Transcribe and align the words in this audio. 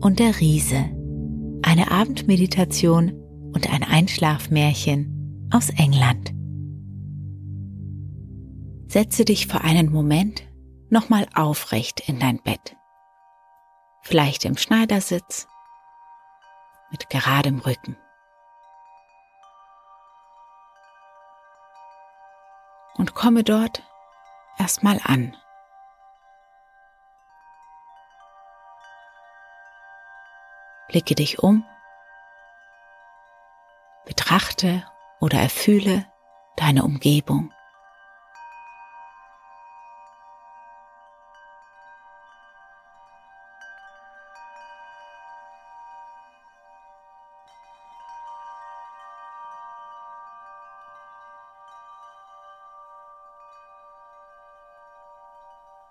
und 0.00 0.18
der 0.18 0.40
Riese. 0.40 0.90
Eine 1.62 1.90
Abendmeditation 1.90 3.12
und 3.52 3.72
ein 3.72 3.82
Einschlafmärchen 3.82 5.48
aus 5.52 5.70
England. 5.70 6.32
Setze 8.86 9.24
dich 9.24 9.46
für 9.46 9.60
einen 9.60 9.90
Moment 9.90 10.42
nochmal 10.88 11.26
aufrecht 11.34 12.08
in 12.08 12.20
dein 12.20 12.42
Bett. 12.42 12.76
Vielleicht 14.02 14.44
im 14.44 14.56
Schneidersitz 14.56 15.46
mit 16.90 17.10
geradem 17.10 17.58
Rücken. 17.58 17.96
Und 22.96 23.14
komme 23.14 23.44
dort 23.44 23.82
erstmal 24.58 25.00
an. 25.04 25.36
Blicke 30.88 31.14
dich 31.14 31.38
um, 31.40 31.64
betrachte 34.06 34.84
oder 35.20 35.38
erfühle 35.38 36.06
deine 36.56 36.82
Umgebung. 36.82 37.52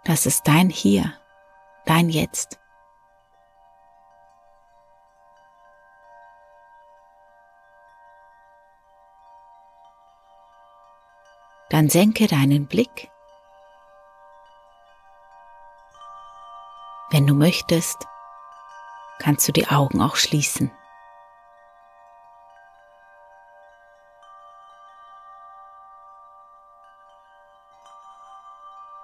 Das 0.03 0.25
ist 0.25 0.47
dein 0.47 0.69
Hier, 0.69 1.13
dein 1.85 2.09
Jetzt. 2.09 2.59
Dann 11.77 11.89
senke 11.89 12.25
deinen 12.25 12.65
Blick. 12.65 13.11
Wenn 17.11 17.27
du 17.27 17.35
möchtest, 17.35 18.07
kannst 19.19 19.47
du 19.47 19.51
die 19.51 19.67
Augen 19.67 20.01
auch 20.01 20.15
schließen. 20.15 20.71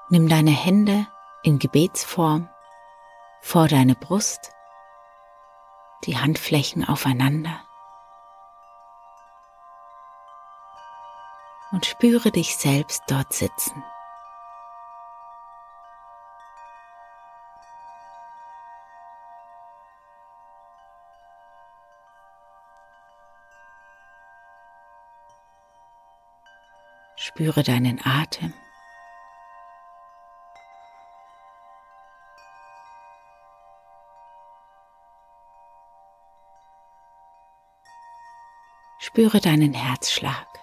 Nimm 0.09 0.27
deine 0.27 0.49
Hände 0.49 1.05
in 1.43 1.59
Gebetsform 1.59 2.49
vor 3.41 3.67
deine 3.67 3.93
Brust, 3.93 4.51
die 6.05 6.17
Handflächen 6.17 6.83
aufeinander 6.83 7.61
und 11.73 11.87
spüre 11.87 12.31
dich 12.31 12.55
selbst 12.55 13.03
dort 13.07 13.33
sitzen. 13.33 13.83
Spüre 27.15 27.63
deinen 27.63 27.99
Atem. 28.05 28.53
Spüre 38.99 39.39
deinen 39.39 39.73
Herzschlag. 39.73 40.62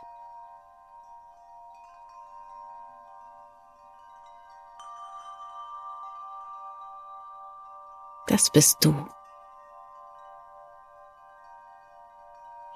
Das 8.40 8.48
bist 8.48 8.82
du. 8.82 8.94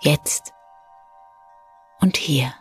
Jetzt 0.01 0.53
und 2.03 2.19
hier. 2.19 2.53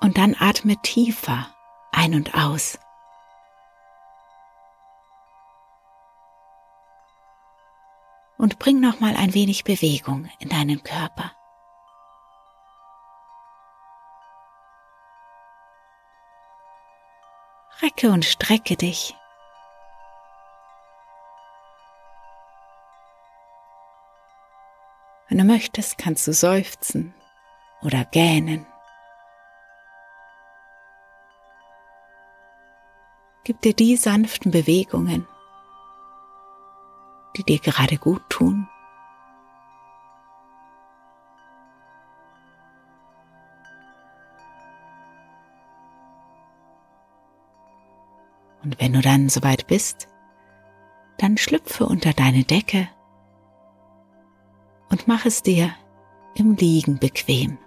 Und 0.00 0.16
dann 0.16 0.34
atme 0.40 0.78
tiefer 0.78 1.48
ein 1.92 2.14
und 2.14 2.34
aus. 2.34 2.78
und 8.38 8.58
bring 8.58 8.80
noch 8.80 8.98
mal 8.98 9.14
ein 9.14 9.34
wenig 9.34 9.62
Bewegung 9.62 10.28
in 10.40 10.48
deinen 10.48 10.82
Körper. 10.82 11.30
Recke 17.82 18.10
und 18.12 18.24
strecke 18.24 18.76
dich. 18.76 19.16
Wenn 25.28 25.38
du 25.38 25.44
möchtest, 25.44 25.98
kannst 25.98 26.26
du 26.28 26.32
seufzen 26.32 27.14
oder 27.82 28.04
gähnen. 28.04 28.66
Gib 33.44 33.60
dir 33.62 33.74
die 33.74 33.96
sanften 33.96 34.52
Bewegungen, 34.52 35.26
die 37.36 37.42
dir 37.42 37.58
gerade 37.58 37.96
gut 37.96 38.22
tun. 38.28 38.68
Und 48.72 48.80
wenn 48.80 48.94
du 48.94 49.02
dann 49.02 49.28
soweit 49.28 49.66
bist, 49.66 50.08
dann 51.18 51.36
schlüpfe 51.36 51.84
unter 51.84 52.14
deine 52.14 52.42
Decke 52.42 52.88
und 54.90 55.06
mach 55.06 55.26
es 55.26 55.42
dir 55.42 55.74
im 56.34 56.54
Liegen 56.56 56.98
bequem. 56.98 57.58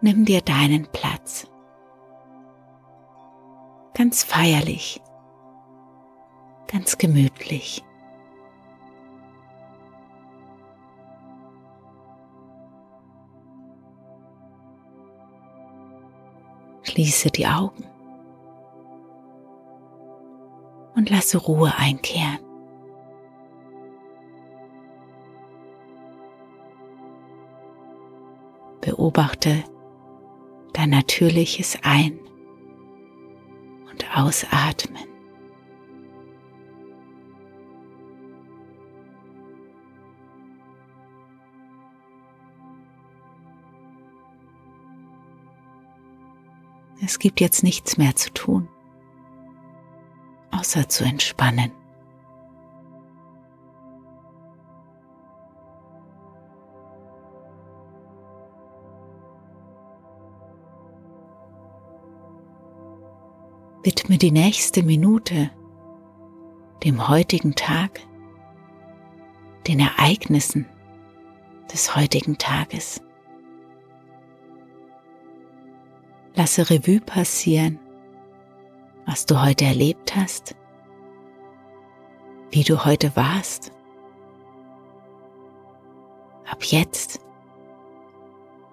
Nimm 0.00 0.24
dir 0.24 0.40
deinen 0.40 0.88
Platz. 0.90 1.46
Ganz 3.94 4.24
feierlich 4.24 5.00
ganz 6.74 6.98
gemütlich. 6.98 7.84
Schließe 16.94 17.28
die 17.32 17.44
Augen 17.44 17.82
und 20.94 21.10
lasse 21.10 21.38
Ruhe 21.38 21.74
einkehren. 21.76 22.38
Beobachte 28.80 29.64
dein 30.72 30.90
natürliches 30.90 31.76
Ein- 31.82 32.20
und 33.90 34.16
Ausatmen. 34.16 35.13
Es 47.04 47.18
gibt 47.18 47.40
jetzt 47.40 47.62
nichts 47.62 47.98
mehr 47.98 48.16
zu 48.16 48.32
tun, 48.32 48.66
außer 50.50 50.88
zu 50.88 51.04
entspannen. 51.04 51.70
Widme 63.82 64.16
die 64.16 64.30
nächste 64.30 64.82
Minute 64.82 65.50
dem 66.84 67.06
heutigen 67.08 67.54
Tag, 67.54 68.00
den 69.66 69.78
Ereignissen 69.78 70.64
des 71.70 71.94
heutigen 71.94 72.38
Tages. 72.38 73.02
Lasse 76.36 76.68
Revue 76.68 77.00
passieren, 77.00 77.78
was 79.06 79.24
du 79.24 79.40
heute 79.40 79.66
erlebt 79.66 80.16
hast, 80.16 80.56
wie 82.50 82.64
du 82.64 82.84
heute 82.84 83.14
warst. 83.14 83.70
Ab 86.44 86.64
jetzt 86.64 87.20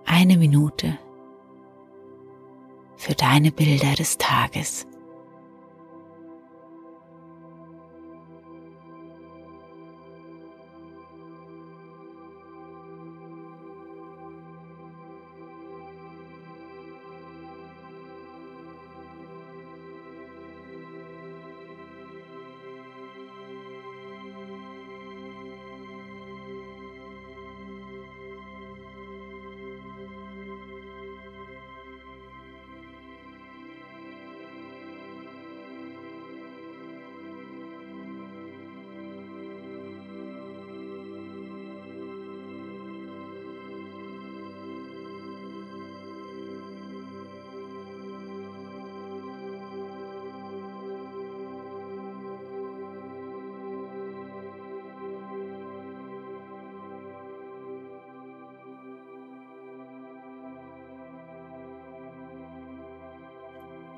eine 0.05 0.37
Minute 0.37 0.97
für 2.97 3.13
deine 3.13 3.51
Bilder 3.51 3.93
des 3.93 4.17
Tages. 4.17 4.87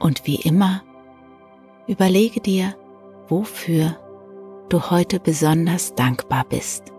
Und 0.04 0.28
wie 0.28 0.36
immer, 0.36 0.84
überlege 1.88 2.42
dir, 2.42 2.76
wofür 3.30 3.96
du 4.68 4.90
heute 4.90 5.18
besonders 5.18 5.96
dankbar 5.96 6.44
bist. 6.44 6.92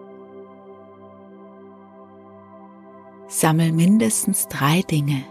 Sammel 3.28 3.72
mindestens 3.72 4.48
drei 4.48 4.80
Dinge, 4.80 5.22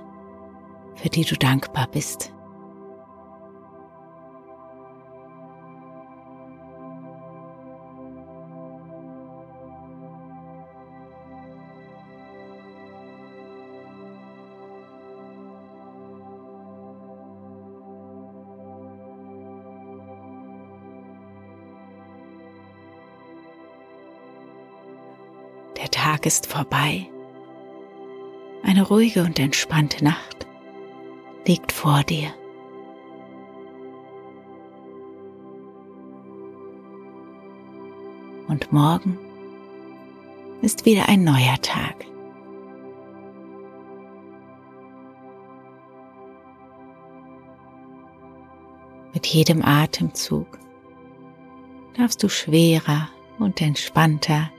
für 0.94 1.10
die 1.10 1.26
du 1.26 1.36
dankbar 1.36 1.88
bist. 1.92 2.32
Tag 26.24 26.28
ist 26.28 26.46
vorbei. 26.46 27.10
Eine 28.64 28.88
ruhige 28.88 29.24
und 29.24 29.40
entspannte 29.40 30.04
Nacht 30.06 30.48
liegt 31.46 31.74
vor 31.74 32.04
dir. 32.04 32.34
Und 38.48 38.72
morgen 38.72 39.18
ist 40.62 40.86
wieder 40.86 41.10
ein 41.10 41.26
neuer 41.26 41.58
Tag. 41.62 42.06
Mit 49.14 49.28
jedem 49.28 49.62
Atemzug 49.62 50.48
darfst 51.98 52.24
du 52.24 52.30
schwerer 52.30 53.10
und 53.40 53.60
entspannter 53.62 54.50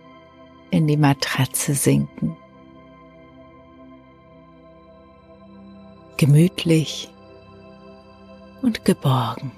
in 0.75 0.89
die 0.89 0.97
Matratze 0.97 1.73
sinken. 1.73 2.37
Gemütlich 6.17 7.09
und 8.61 8.85
geborgen. 8.85 9.53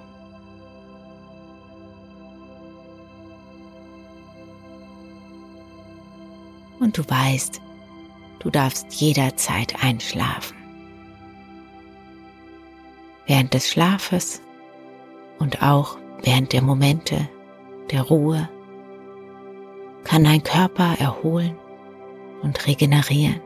Und 6.81 6.99
du 6.99 7.09
weißt, 7.09 7.63
du 8.41 8.51
darfst 8.51 8.93
jederzeit 8.93 9.83
einschlafen. 9.83 10.57
Während 13.27 13.55
des 13.55 13.71
Schlafes 13.71 14.43
und 15.39 15.63
auch 15.63 15.97
während 16.23 16.53
der 16.53 16.63
Momente 16.63 17.27
der 17.91 18.03
Ruhe 18.03 18.51
kann 20.07 20.23
dein 20.23 20.45
Körper 20.45 20.95
erholen 21.01 21.59
und 22.41 22.65
regenerieren. 22.69 23.41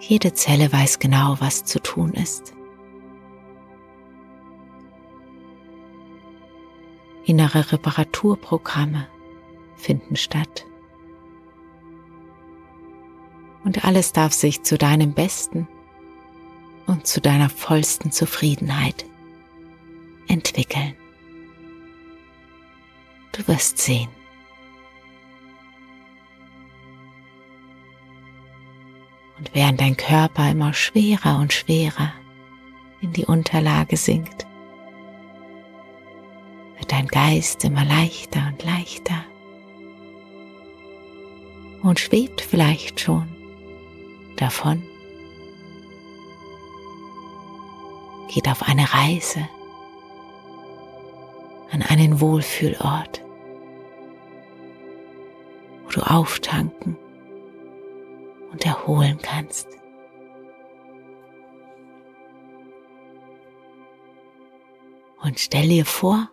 Jede 0.00 0.32
Zelle 0.32 0.72
weiß 0.72 0.98
genau, 0.98 1.36
was 1.38 1.64
zu 1.64 1.78
tun 1.82 2.14
ist. 2.14 2.54
Innere 7.24 7.70
Reparaturprogramme 7.70 9.06
finden 9.76 10.16
statt. 10.16 10.64
Und 13.62 13.84
alles 13.84 14.12
darf 14.12 14.32
sich 14.32 14.62
zu 14.62 14.78
deinem 14.78 15.12
Besten 15.12 15.68
und 16.86 17.06
zu 17.06 17.20
deiner 17.20 17.50
vollsten 17.50 18.10
Zufriedenheit 18.10 19.04
entwickeln. 20.28 20.94
Du 23.36 23.46
wirst 23.48 23.76
sehen. 23.76 24.08
Und 29.36 29.54
während 29.54 29.80
dein 29.80 29.96
Körper 29.96 30.50
immer 30.50 30.72
schwerer 30.72 31.38
und 31.38 31.52
schwerer 31.52 32.12
in 33.02 33.12
die 33.12 33.26
Unterlage 33.26 33.98
sinkt, 33.98 34.46
wird 36.78 36.90
dein 36.90 37.08
Geist 37.08 37.62
immer 37.64 37.84
leichter 37.84 38.46
und 38.48 38.64
leichter. 38.64 39.24
Und 41.82 42.00
schwebt 42.00 42.40
vielleicht 42.40 43.00
schon 43.00 43.28
davon, 44.36 44.82
geht 48.28 48.48
auf 48.48 48.62
eine 48.62 48.92
Reise 48.94 49.46
an 51.70 51.82
einen 51.82 52.20
Wohlfühlort 52.20 53.25
du 55.96 56.02
auftanken 56.02 56.98
und 58.52 58.66
erholen 58.66 59.18
kannst. 59.22 59.66
Und 65.22 65.40
stell 65.40 65.68
dir 65.68 65.86
vor, 65.86 66.30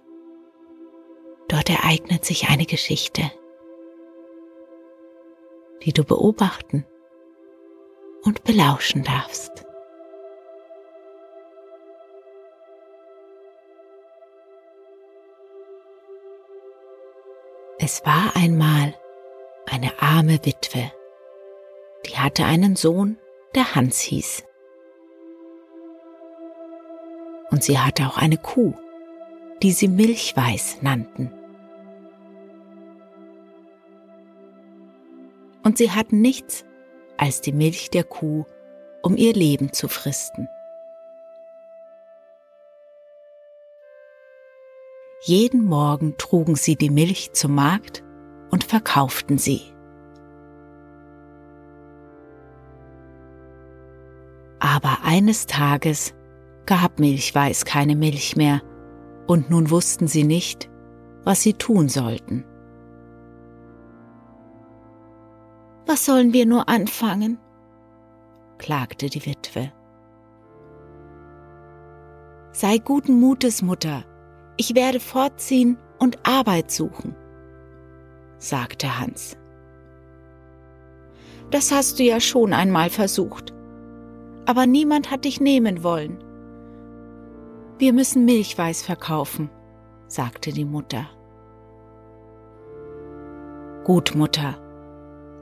dort 1.48 1.70
ereignet 1.70 2.26
sich 2.26 2.50
eine 2.50 2.66
Geschichte, 2.66 3.32
die 5.84 5.94
du 5.94 6.04
beobachten 6.04 6.86
und 8.24 8.44
belauschen 8.44 9.04
darfst. 9.04 9.66
Es 17.80 18.06
war 18.06 18.36
einmal 18.36 18.94
eine 19.66 20.02
arme 20.02 20.40
Witwe 20.46 20.92
die 22.06 22.18
hatte 22.18 22.46
einen 22.46 22.76
Sohn, 22.76 23.18
der 23.56 23.76
Hans 23.76 24.00
hieß. 24.02 24.44
Und 27.50 27.64
sie 27.64 27.80
hatte 27.80 28.08
auch 28.08 28.18
eine 28.18 28.38
Kuh, 28.38 28.74
die 29.62 29.72
sie 29.72 29.88
Milchweiß 29.88 30.82
nannten. 30.82 31.32
Und 35.64 35.78
sie 35.78 35.92
hatten 35.92 36.20
nichts 36.20 36.66
als 37.18 37.42
die 37.42 37.54
Milch 37.54 37.90
der 37.90 38.04
Kuh, 38.04 38.46
um 39.02 39.16
ihr 39.16 39.34
Leben 39.34 39.72
zu 39.72 39.88
fristen. 39.88 40.50
Jeden 45.22 45.64
Morgen 45.64 46.18
trugen 46.18 46.56
sie 46.56 46.76
die 46.76 46.90
Milch 46.90 47.32
zum 47.32 47.56
Markt 47.56 48.04
und 48.54 48.64
verkauften 48.64 49.40
sie. 49.40 49.62
Aber 54.60 55.00
eines 55.04 55.48
Tages 55.48 56.14
gab 56.68 57.00
Milchweiß 57.00 57.66
keine 57.66 57.96
Milch 57.96 58.36
mehr, 58.36 58.62
und 59.26 59.50
nun 59.50 59.72
wussten 59.72 60.06
sie 60.06 60.24
nicht, 60.24 60.70
was 61.24 61.42
sie 61.42 61.54
tun 61.54 61.90
sollten. 61.90 62.46
Was 65.88 66.06
sollen 66.06 66.32
wir 66.32 66.46
nur 66.46 66.70
anfangen? 66.70 67.40
klagte 68.60 69.10
die 69.10 69.26
Witwe. 69.26 69.74
Sei 72.52 72.78
guten 72.78 73.20
Mutes, 73.20 73.64
Mutter, 73.64 74.04
ich 74.58 74.76
werde 74.76 75.00
fortziehen 75.00 75.80
und 75.98 76.20
Arbeit 76.22 76.70
suchen, 76.70 77.16
sagte 78.44 79.00
Hans. 79.00 79.38
Das 81.50 81.72
hast 81.72 81.98
du 82.00 82.04
ja 82.04 82.20
schon 82.20 82.52
einmal 82.52 82.90
versucht, 82.90 83.54
aber 84.46 84.66
niemand 84.66 85.12
hat 85.12 85.24
dich 85.24 85.40
nehmen 85.40 85.84
wollen. 85.84 86.22
Wir 87.78 87.94
müssen 87.94 88.26
Milchweiß 88.26 88.84
verkaufen, 88.84 89.50
sagte 90.08 90.52
die 90.52 90.66
Mutter. 90.66 91.08
Gut, 93.86 94.14
Mutter, 94.16 94.58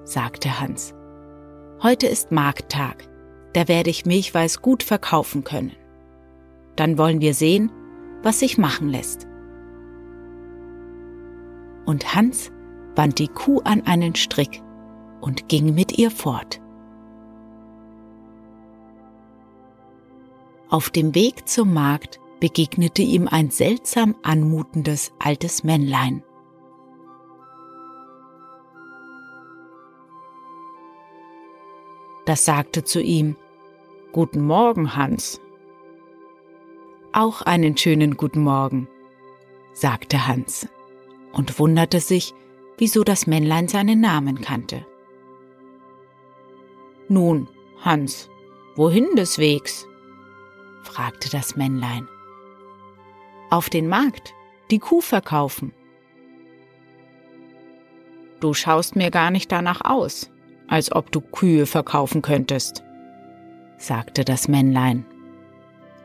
sagte 0.03 0.60
Hans. 0.60 0.93
Heute 1.81 2.05
ist 2.05 2.31
Markttag, 2.31 3.08
da 3.53 3.67
werde 3.67 3.89
ich 3.89 4.05
Milchweiß 4.05 4.62
gut 4.62 4.84
verkaufen 4.84 5.43
können. 5.43 5.72
Dann 6.75 6.98
wollen 6.98 7.20
wir 7.20 7.34
sehen, 7.34 7.72
was 8.22 8.39
sich 8.39 8.60
machen 8.60 8.89
lässt. 8.89 9.27
Und 11.86 12.13
Hans 12.13 12.51
band 13.01 13.17
die 13.17 13.29
Kuh 13.29 13.62
an 13.63 13.81
einen 13.88 14.13
Strick 14.13 14.62
und 15.22 15.50
ging 15.50 15.74
mit 15.74 15.98
ihr 15.98 16.12
fort. 16.12 16.62
Auf 20.70 20.91
dem 20.91 21.15
Weg 21.15 21.50
zum 21.50 21.74
Markt 21.74 22.20
begegnete 22.39 23.01
ihm 23.01 23.27
ein 23.27 23.50
seltsam 23.50 24.13
anmutendes 24.22 25.13
altes 25.17 25.63
Männlein. 25.63 26.22
Das 32.27 32.46
sagte 32.46 32.84
zu 32.84 33.01
ihm, 33.01 33.36
Guten 34.12 34.46
Morgen, 34.46 34.96
Hans. 34.96 35.41
Auch 37.13 37.41
einen 37.41 37.75
schönen 37.77 38.15
guten 38.15 38.43
Morgen, 38.43 38.88
sagte 39.74 40.27
Hans 40.27 40.70
und 41.34 41.58
wunderte 41.58 42.00
sich, 42.00 42.36
wieso 42.78 43.04
das 43.04 43.28
Männlein 43.28 43.68
seinen 43.68 44.01
Namen 44.01 44.42
kannte. 44.42 44.86
Nun, 47.08 47.48
Hans, 47.82 48.30
wohin 48.75 49.16
des 49.16 49.38
Wegs? 49.38 49.88
fragte 50.84 51.30
das 51.30 51.56
Männlein. 51.56 52.08
Auf 53.50 53.70
den 53.70 53.88
Markt, 53.88 54.34
die 54.72 54.80
Kuh 54.80 55.01
verkaufen. 55.01 55.74
Du 58.40 58.54
schaust 58.54 58.96
mir 58.96 59.12
gar 59.12 59.30
nicht 59.30 59.51
danach 59.51 59.82
aus, 59.82 60.32
als 60.68 60.92
ob 60.92 61.12
du 61.12 61.22
Kühe 61.22 61.66
verkaufen 61.66 62.22
könntest, 62.22 62.84
sagte 63.78 64.24
das 64.25 64.48
Männlein. 64.48 65.06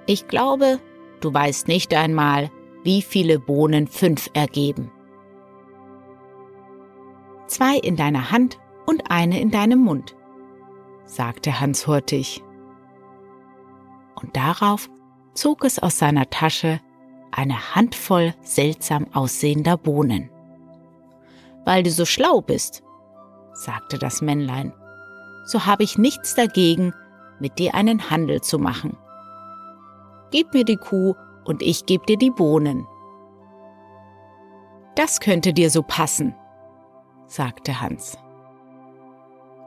Ich 0.06 0.28
glaube, 0.28 0.80
Du 1.20 1.32
weißt 1.32 1.68
nicht 1.68 1.94
einmal, 1.94 2.50
wie 2.84 3.02
viele 3.02 3.38
Bohnen 3.38 3.86
fünf 3.86 4.30
ergeben. 4.34 4.90
Zwei 7.46 7.76
in 7.76 7.96
deiner 7.96 8.30
Hand 8.30 8.58
und 8.86 9.10
eine 9.10 9.40
in 9.40 9.50
deinem 9.50 9.80
Mund, 9.80 10.16
sagte 11.04 11.60
Hans 11.60 11.86
hurtig. 11.86 12.42
Und 14.20 14.36
darauf 14.36 14.88
zog 15.34 15.64
es 15.64 15.78
aus 15.78 15.98
seiner 15.98 16.28
Tasche 16.30 16.80
eine 17.30 17.74
Handvoll 17.74 18.34
seltsam 18.40 19.06
aussehender 19.12 19.76
Bohnen. 19.76 20.30
Weil 21.64 21.82
du 21.82 21.90
so 21.90 22.04
schlau 22.04 22.40
bist, 22.40 22.82
sagte 23.52 23.98
das 23.98 24.22
Männlein, 24.22 24.72
so 25.44 25.66
habe 25.66 25.82
ich 25.82 25.98
nichts 25.98 26.34
dagegen, 26.34 26.92
mit 27.38 27.58
dir 27.58 27.74
einen 27.74 28.10
Handel 28.10 28.40
zu 28.40 28.58
machen. 28.58 28.96
Gib 30.30 30.54
mir 30.54 30.64
die 30.64 30.76
Kuh 30.76 31.14
und 31.44 31.62
ich 31.62 31.86
geb 31.86 32.06
dir 32.06 32.16
die 32.16 32.30
Bohnen. 32.30 32.86
Das 34.96 35.20
könnte 35.20 35.52
dir 35.52 35.70
so 35.70 35.82
passen, 35.82 36.34
sagte 37.26 37.80
Hans. 37.80 38.18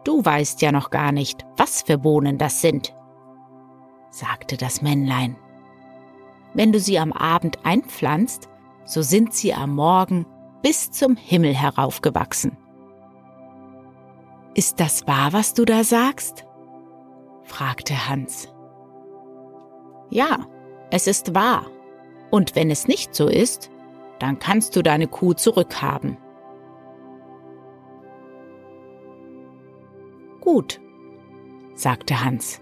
Du 0.04 0.24
weißt 0.24 0.62
ja 0.62 0.72
noch 0.72 0.90
gar 0.90 1.12
nicht, 1.12 1.46
was 1.58 1.82
für 1.82 1.98
Bohnen 1.98 2.38
das 2.38 2.62
sind, 2.62 2.96
sagte 4.10 4.58
das 4.58 4.82
Männlein. 4.82 5.36
Wenn 6.54 6.72
du 6.72 6.80
sie 6.80 6.98
am 6.98 7.12
Abend 7.14 7.60
einpflanzt, 7.64 8.50
so 8.86 9.02
sind 9.02 9.34
sie 9.34 9.54
am 9.54 9.76
Morgen 9.76 10.26
bis 10.62 10.92
zum 10.92 11.16
Himmel 11.16 11.54
heraufgewachsen. 11.54 12.58
Ist 14.56 14.80
das 14.80 15.08
wahr, 15.08 15.32
was 15.32 15.54
du 15.54 15.64
da 15.64 15.84
sagst? 15.84 16.46
fragte 17.44 18.10
Hans. 18.10 18.52
Ja, 20.10 20.48
es 20.92 21.08
ist 21.08 21.36
wahr. 21.36 21.66
Und 22.32 22.56
wenn 22.56 22.70
es 22.72 22.88
nicht 22.88 23.16
so 23.16 23.28
ist, 23.28 23.70
dann 24.20 24.40
kannst 24.40 24.76
du 24.76 24.82
deine 24.82 25.08
Kuh 25.08 25.34
zurückhaben. 25.34 26.18
Gut, 30.52 30.82
sagte 31.76 32.26
Hans 32.26 32.60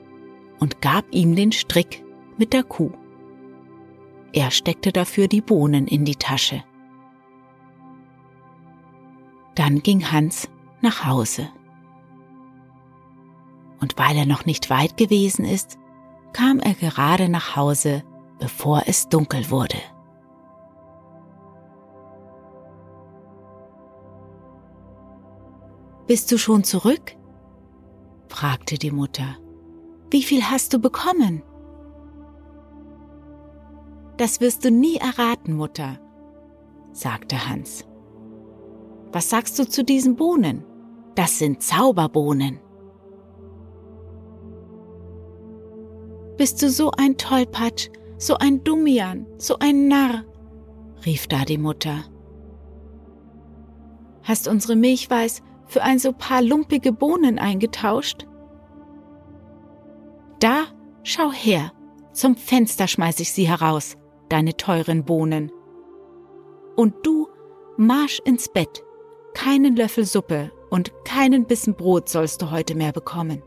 und 0.60 0.82
gab 0.82 1.06
ihm 1.12 1.38
den 1.38 1.54
Strick 1.54 2.04
mit 2.38 2.52
der 2.52 2.64
Kuh. 2.64 2.92
Er 4.34 4.52
steckte 4.52 4.92
dafür 4.92 5.30
die 5.30 5.40
Bohnen 5.40 5.88
in 5.88 6.04
die 6.04 6.18
Tasche. 6.18 6.66
Dann 9.56 9.82
ging 9.84 10.12
Hans 10.12 10.50
nach 10.82 11.06
Hause. 11.06 11.48
Und 13.80 13.98
weil 13.98 14.18
er 14.18 14.26
noch 14.26 14.46
nicht 14.46 14.70
weit 14.70 14.98
gewesen 14.98 15.46
ist, 15.46 15.80
kam 16.34 16.60
er 16.60 16.74
gerade 16.74 17.30
nach 17.30 17.56
Hause, 17.56 18.04
bevor 18.38 18.84
es 18.88 19.08
dunkel 19.08 19.50
wurde. 19.50 19.78
Bist 26.06 26.30
du 26.34 26.38
schon 26.38 26.66
zurück? 26.66 27.16
Fragte 28.30 28.78
die 28.78 28.92
Mutter. 28.92 29.38
Wie 30.12 30.24
viel 30.24 30.44
hast 30.44 30.74
du 30.74 30.80
bekommen? 30.80 31.44
Das 34.18 34.42
wirst 34.42 34.66
du 34.66 34.72
nie 34.72 34.96
erraten, 34.98 35.56
Mutter, 35.56 36.00
sagte 36.92 37.50
Hans. 37.50 37.86
Was 39.12 39.30
sagst 39.30 39.58
du 39.60 39.68
zu 39.68 39.84
diesen 39.84 40.16
Bohnen? 40.16 40.64
Das 41.16 41.40
sind 41.40 41.62
Zauberbohnen. 41.62 42.60
Bist 46.38 46.62
du 46.62 46.70
so 46.70 46.92
ein 46.92 47.18
Tollpatsch, 47.18 47.90
so 48.18 48.38
ein 48.38 48.64
Dummian, 48.64 49.26
so 49.38 49.58
ein 49.60 49.88
Narr, 49.88 50.24
rief 51.06 51.28
da 51.28 51.46
die 51.46 51.58
Mutter. 51.58 52.04
Hast 54.24 54.48
unsere 54.48 54.76
Milchweiß 54.76 55.42
für 55.68 55.84
ein 55.84 56.00
so 56.00 56.14
paar 56.14 56.42
lumpige 56.42 56.92
Bohnen 56.92 57.40
eingetauscht? 57.40 58.26
Da, 60.40 60.66
schau 61.04 61.32
her, 61.32 61.72
zum 62.14 62.36
Fenster 62.36 62.88
schmeiß 62.88 63.20
ich 63.20 63.32
sie 63.32 63.48
heraus, 63.48 63.98
deine 64.30 64.56
teuren 64.56 65.04
Bohnen. 65.04 65.52
Und 66.76 66.96
du, 67.04 67.28
marsch 67.78 68.20
ins 68.26 68.50
Bett, 68.50 68.84
keinen 69.34 69.76
Löffel 69.76 70.06
Suppe 70.06 70.52
und 70.70 70.92
keinen 71.06 71.46
Bissen 71.46 71.76
Brot 71.76 72.10
sollst 72.10 72.42
du 72.42 72.52
heute 72.52 72.76
mehr 72.76 72.92
bekommen. 72.92 73.44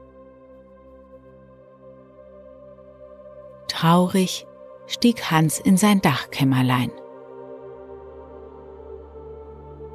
Traurig 3.68 4.46
stieg 4.86 5.30
Hans 5.30 5.58
in 5.60 5.76
sein 5.76 6.00
Dachkämmerlein. 6.00 6.90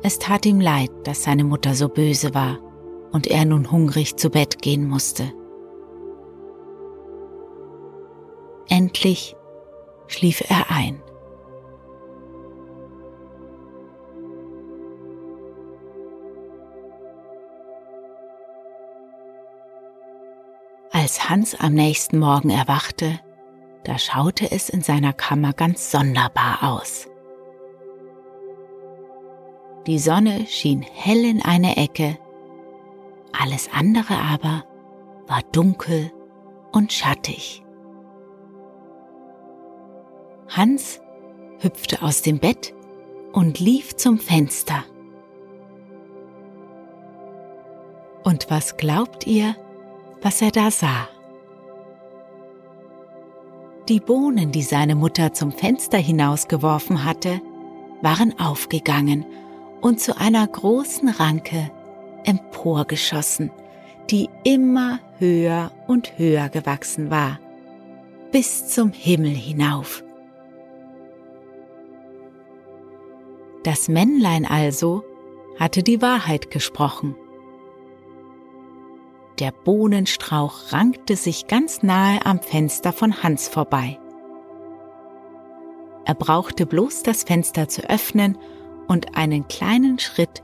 Es 0.07 0.19
tat 0.19 0.45
ihm 0.45 0.61
leid, 0.61 0.91
dass 1.05 1.23
seine 1.23 1.43
Mutter 1.43 1.73
so 1.73 1.89
böse 1.89 2.35
war 2.35 2.59
und 3.11 3.25
er 3.25 3.43
nun 3.43 3.71
hungrig 3.71 4.17
zu 4.17 4.29
Bett 4.29 4.61
gehen 4.61 4.87
musste. 4.87 5.33
Endlich 8.69 9.35
schlief 10.05 10.43
er 10.47 10.69
ein. 10.69 11.01
Als 20.91 21.31
Hans 21.31 21.55
am 21.55 21.73
nächsten 21.73 22.19
Morgen 22.19 22.51
erwachte, 22.51 23.19
da 23.85 23.97
schaute 23.97 24.51
es 24.51 24.69
in 24.69 24.83
seiner 24.83 25.13
Kammer 25.13 25.53
ganz 25.53 25.89
sonderbar 25.89 26.59
aus. 26.61 27.07
Die 29.87 29.99
Sonne 29.99 30.47
schien 30.47 30.81
hell 30.81 31.23
in 31.23 31.43
eine 31.43 31.77
Ecke, 31.77 32.17
alles 33.31 33.69
andere 33.71 34.15
aber 34.15 34.63
war 35.27 35.41
dunkel 35.51 36.11
und 36.71 36.91
schattig. 36.91 37.63
Hans 40.49 41.01
hüpfte 41.59 42.01
aus 42.01 42.21
dem 42.21 42.39
Bett 42.39 42.73
und 43.33 43.59
lief 43.59 43.95
zum 43.95 44.17
Fenster. 44.17 44.83
Und 48.23 48.49
was 48.49 48.77
glaubt 48.77 49.27
ihr, 49.27 49.55
was 50.21 50.41
er 50.41 50.51
da 50.51 50.71
sah? 50.71 51.09
Die 53.87 53.99
Bohnen, 53.99 54.51
die 54.51 54.63
seine 54.63 54.95
Mutter 54.95 55.33
zum 55.33 55.51
Fenster 55.51 55.99
hinausgeworfen 55.99 57.03
hatte, 57.03 57.39
waren 58.01 58.39
aufgegangen 58.39 59.25
und 59.85 59.99
zu 59.99 60.17
einer 60.17 60.47
großen 60.47 61.09
Ranke 61.09 61.69
emporgeschossen, 62.23 63.51
die 64.09 64.29
immer 64.43 64.99
höher 65.19 65.71
und 65.85 66.17
höher 66.17 66.49
gewachsen 66.49 67.11
war, 67.11 67.39
bis 68.31 68.67
zum 68.67 68.91
Himmel 68.93 69.29
hinauf. 69.29 70.03
Das 73.61 73.87
Männlein 73.87 74.47
also 74.47 75.03
hatte 75.59 75.83
die 75.83 76.01
Wahrheit 76.01 76.49
gesprochen. 76.49 77.15
Der 79.37 79.51
Bohnenstrauch 79.51 80.71
rankte 80.73 81.15
sich 81.15 81.45
ganz 81.45 81.83
nahe 81.83 82.25
am 82.25 82.39
Fenster 82.39 82.91
von 82.91 83.21
Hans 83.21 83.47
vorbei. 83.47 83.99
Er 86.05 86.15
brauchte 86.15 86.65
bloß 86.65 87.03
das 87.03 87.21
Fenster 87.21 87.67
zu 87.67 87.87
öffnen 87.87 88.39
und 88.87 89.17
einen 89.17 89.47
kleinen 89.47 89.99
Schritt 89.99 90.43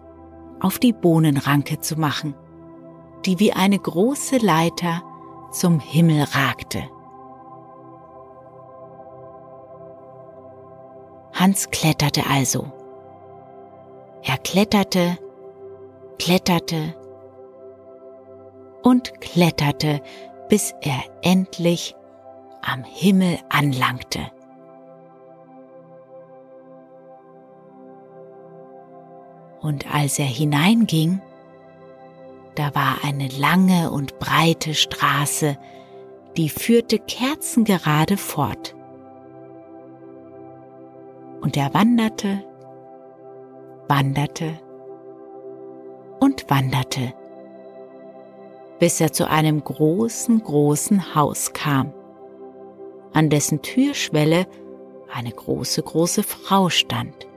auf 0.59 0.79
die 0.79 0.93
Bohnenranke 0.93 1.79
zu 1.79 1.99
machen, 1.99 2.35
die 3.25 3.39
wie 3.39 3.53
eine 3.53 3.79
große 3.79 4.37
Leiter 4.37 5.03
zum 5.51 5.79
Himmel 5.79 6.23
ragte. 6.23 6.83
Hans 11.33 11.69
kletterte 11.71 12.23
also 12.29 12.71
er 14.23 14.37
kletterte, 14.37 15.17
kletterte 16.19 16.93
und 18.83 19.19
kletterte, 19.19 20.01
bis 20.47 20.75
er 20.81 20.99
endlich 21.23 21.95
am 22.61 22.83
Himmel 22.83 23.39
anlangte. 23.49 24.31
Und 29.61 29.93
als 29.93 30.19
er 30.19 30.25
hineinging, 30.25 31.21
da 32.55 32.73
war 32.75 32.97
eine 33.03 33.27
lange 33.27 33.91
und 33.91 34.19
breite 34.19 34.73
Straße, 34.73 35.57
die 36.37 36.49
führte 36.49 36.99
kerzengerade 36.99 38.17
fort. 38.17 38.75
Und 41.41 41.57
er 41.57 41.73
wanderte 41.73 42.43
wanderte 43.91 44.57
und 46.21 46.49
wanderte, 46.49 47.13
bis 48.79 49.01
er 49.01 49.11
zu 49.11 49.29
einem 49.29 49.61
großen, 49.61 50.41
großen 50.41 51.13
Haus 51.13 51.51
kam, 51.51 51.91
an 53.11 53.29
dessen 53.29 53.61
Türschwelle 53.61 54.47
eine 55.13 55.31
große, 55.31 55.83
große 55.83 56.23
Frau 56.23 56.69
stand. 56.69 57.27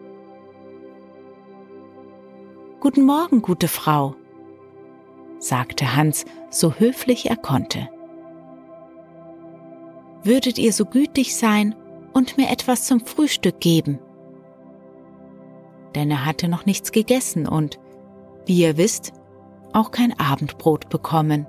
Guten 2.85 3.07
Morgen, 3.07 3.40
gute 3.40 3.66
Frau, 3.66 4.14
sagte 5.38 5.97
Hans 5.97 6.27
so 6.51 6.75
höflich 6.75 7.31
er 7.31 7.37
konnte. 7.37 7.88
Würdet 10.23 10.59
ihr 10.59 10.70
so 10.70 10.85
gütig 10.85 11.35
sein 11.35 11.75
und 12.12 12.37
mir 12.37 12.51
etwas 12.51 12.85
zum 12.85 13.01
Frühstück 13.01 13.59
geben? 13.59 14.01
denn 15.94 16.11
er 16.11 16.27
hatte 16.27 16.49
noch 16.49 16.66
nichts 16.66 16.92
gegessen 16.92 17.49
und, 17.49 17.79
wie 18.44 18.61
ihr 18.61 18.77
wisst, 18.77 19.14
auch 19.73 19.90
kein 19.90 20.12
Abendbrot 20.20 20.90
bekommen. 20.90 21.47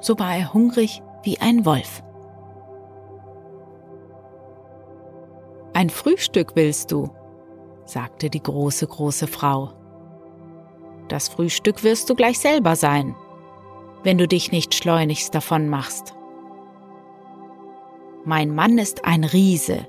So 0.00 0.18
war 0.18 0.36
er 0.36 0.52
hungrig 0.52 1.00
wie 1.22 1.38
ein 1.38 1.64
Wolf. 1.64 2.02
Ein 5.72 5.88
Frühstück 5.88 6.56
willst 6.56 6.92
du, 6.92 7.08
sagte 7.86 8.28
die 8.28 8.42
große, 8.42 8.86
große 8.86 9.26
Frau. 9.26 9.77
Das 11.08 11.28
Frühstück 11.28 11.82
wirst 11.84 12.10
du 12.10 12.14
gleich 12.14 12.38
selber 12.38 12.76
sein, 12.76 13.16
wenn 14.02 14.18
du 14.18 14.28
dich 14.28 14.52
nicht 14.52 14.74
schleunigst 14.74 15.34
davon 15.34 15.68
machst. 15.68 16.14
Mein 18.24 18.54
Mann 18.54 18.76
ist 18.76 19.04
ein 19.06 19.24
Riese 19.24 19.86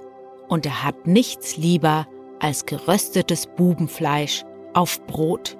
und 0.48 0.66
er 0.66 0.84
hat 0.84 1.08
nichts 1.08 1.58
lieber 1.58 2.08
als 2.40 2.66
geröstetes 2.66 3.48
Bubenfleisch 3.48 4.46
auf 4.74 5.06
Brot. 5.08 5.58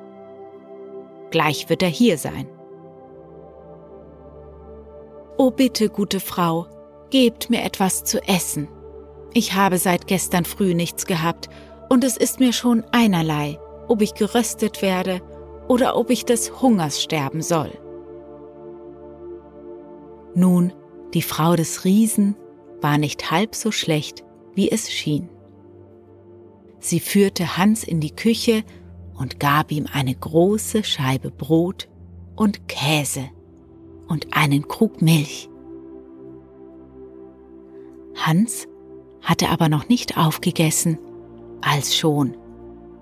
Gleich 1.30 1.70
wird 1.70 1.84
er 1.84 1.90
hier 1.90 2.18
sein. 2.18 2.48
O 5.38 5.52
bitte, 5.52 5.90
gute 5.90 6.20
Frau, 6.20 6.68
gebt 7.10 7.50
mir 7.50 7.64
etwas 7.64 8.04
zu 8.04 8.22
essen. 8.28 8.70
Ich 9.34 9.54
habe 9.54 9.78
seit 9.78 10.08
gestern 10.08 10.46
früh 10.46 10.74
nichts 10.74 11.06
gehabt, 11.06 11.50
und 11.90 12.04
es 12.04 12.18
ist 12.18 12.40
mir 12.40 12.54
schon 12.54 12.84
einerlei, 12.92 13.60
ob 13.88 14.02
ich 14.02 14.14
geröstet 14.14 14.82
werde 14.82 15.22
oder 15.70 15.96
ob 15.96 16.10
ich 16.10 16.26
des 16.26 16.62
Hungers 16.62 17.02
sterben 17.02 17.42
soll. 17.42 17.72
Nun, 20.36 20.74
die 21.14 21.22
Frau 21.22 21.56
des 21.56 21.86
Riesen 21.86 22.36
war 22.82 22.98
nicht 22.98 23.32
halb 23.32 23.56
so 23.56 23.72
schlecht, 23.72 24.26
wie 24.56 24.70
es 24.70 24.92
schien. 24.92 25.30
Sie 26.80 27.00
führte 27.00 27.58
Hans 27.58 27.84
in 27.84 28.00
die 28.00 28.16
Küche 28.16 28.64
und 29.18 29.40
gab 29.40 29.72
ihm 29.72 29.86
eine 29.92 30.16
große 30.16 30.84
Scheibe 30.84 31.30
Brot 31.30 31.88
und 32.36 32.68
Käse 32.68 33.30
und 34.08 34.34
einen 34.34 34.68
Krug 34.68 35.02
Milch. 35.02 35.50
Hans 38.16 38.68
hatte 39.22 39.50
aber 39.50 39.70
noch 39.70 39.88
nicht 39.88 40.18
aufgegessen, 40.18 40.98
als 41.62 41.96
schon 41.96 42.36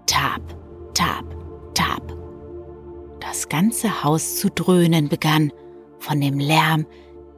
Tap, 0.06 0.42
Tap, 0.94 1.26
Tap 1.74 2.17
das 3.28 3.50
ganze 3.50 4.06
Haus 4.06 4.38
zu 4.38 4.50
dröhnen 4.50 5.10
begann 5.10 5.52
von 6.00 6.22
dem 6.22 6.40
Lärm, 6.40 6.86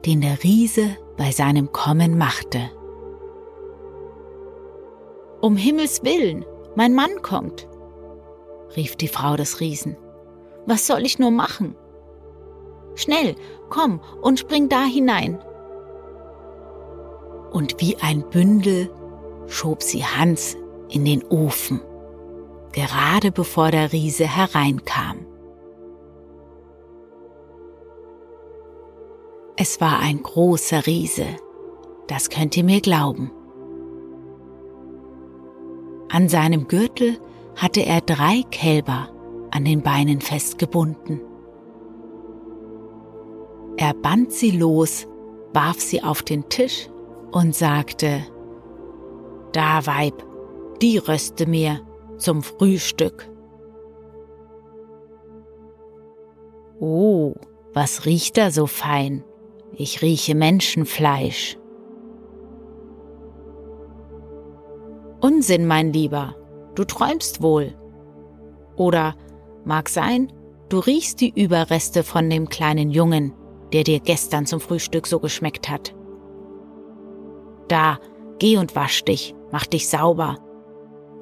den 0.06 0.20
der 0.20 0.42
Riese 0.44 0.96
bei 1.16 1.32
seinem 1.32 1.72
Kommen 1.72 2.16
machte. 2.16 2.70
Um 5.40 5.56
Himmels 5.56 6.04
willen, 6.04 6.44
mein 6.76 6.94
Mann 6.94 7.22
kommt, 7.22 7.66
rief 8.76 8.94
die 8.94 9.08
Frau 9.08 9.36
des 9.36 9.58
Riesen. 9.58 9.96
Was 10.64 10.86
soll 10.86 11.04
ich 11.04 11.18
nur 11.18 11.32
machen? 11.32 11.74
Schnell, 12.94 13.34
komm 13.68 14.00
und 14.20 14.38
spring 14.38 14.68
da 14.68 14.84
hinein. 14.84 15.40
Und 17.50 17.80
wie 17.80 17.96
ein 17.96 18.22
Bündel 18.30 18.90
schob 19.48 19.82
sie 19.82 20.04
Hans 20.04 20.56
in 20.88 21.04
den 21.04 21.24
Ofen, 21.24 21.80
gerade 22.70 23.32
bevor 23.32 23.72
der 23.72 23.92
Riese 23.92 24.24
hereinkam. 24.24 25.26
Es 29.62 29.78
war 29.78 29.98
ein 29.98 30.22
großer 30.22 30.86
Riese, 30.86 31.26
das 32.06 32.30
könnt 32.30 32.56
ihr 32.56 32.64
mir 32.64 32.80
glauben. 32.80 33.30
An 36.08 36.30
seinem 36.30 36.66
Gürtel 36.66 37.18
hatte 37.56 37.84
er 37.84 38.00
drei 38.00 38.42
Kälber 38.50 39.10
an 39.50 39.66
den 39.66 39.82
Beinen 39.82 40.22
festgebunden. 40.22 41.20
Er 43.76 43.92
band 43.92 44.32
sie 44.32 44.52
los, 44.52 45.06
warf 45.52 45.78
sie 45.78 46.02
auf 46.02 46.22
den 46.22 46.48
Tisch 46.48 46.88
und 47.30 47.54
sagte, 47.54 48.22
Da, 49.52 49.84
Weib, 49.84 50.24
die 50.80 50.96
röste 50.96 51.46
mir 51.46 51.82
zum 52.16 52.42
Frühstück. 52.42 53.28
Oh, 56.80 57.34
was 57.74 58.06
riecht 58.06 58.38
da 58.38 58.50
so 58.50 58.66
fein? 58.66 59.22
Ich 59.82 60.02
rieche 60.02 60.34
Menschenfleisch. 60.34 61.56
Unsinn, 65.22 65.66
mein 65.66 65.94
Lieber, 65.94 66.36
du 66.74 66.84
träumst 66.84 67.40
wohl. 67.40 67.74
Oder 68.76 69.14
mag 69.64 69.88
sein, 69.88 70.30
du 70.68 70.80
riechst 70.80 71.22
die 71.22 71.32
Überreste 71.34 72.02
von 72.02 72.28
dem 72.28 72.50
kleinen 72.50 72.90
Jungen, 72.90 73.32
der 73.72 73.84
dir 73.84 74.00
gestern 74.00 74.44
zum 74.44 74.60
Frühstück 74.60 75.06
so 75.06 75.18
geschmeckt 75.18 75.70
hat. 75.70 75.94
Da, 77.68 77.98
geh 78.38 78.58
und 78.58 78.76
wasch 78.76 79.02
dich, 79.06 79.34
mach 79.50 79.64
dich 79.64 79.88
sauber. 79.88 80.36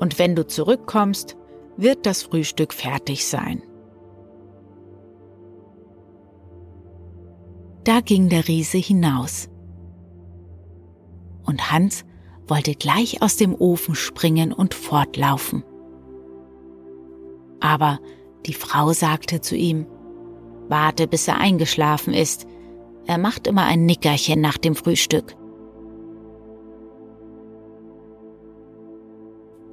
Und 0.01 0.19
wenn 0.19 0.35
du 0.35 0.45
zurückkommst, 0.45 1.37
wird 1.77 2.07
das 2.07 2.25
Frühstück 2.25 2.75
fertig 2.75 3.25
sein. 3.25 3.63
Da 7.89 8.01
ging 8.01 8.29
der 8.29 8.47
Riese 8.49 8.77
hinaus. 8.77 9.49
Und 11.47 11.73
Hans 11.73 12.05
wollte 12.47 12.75
gleich 12.75 13.23
aus 13.23 13.39
dem 13.39 13.55
Ofen 13.55 13.95
springen 13.95 14.53
und 14.53 14.75
fortlaufen. 14.75 15.65
Aber 17.61 17.99
die 18.45 18.53
Frau 18.53 18.93
sagte 18.93 19.41
zu 19.41 19.57
ihm, 19.57 19.87
Warte, 20.69 21.09
bis 21.09 21.29
er 21.29 21.39
eingeschlafen 21.39 22.13
ist. 22.13 22.47
Er 23.07 23.17
macht 23.17 23.47
immer 23.47 23.65
ein 23.65 23.87
Nickerchen 23.87 24.43
nach 24.43 24.59
dem 24.59 24.75
Frühstück. 24.75 25.35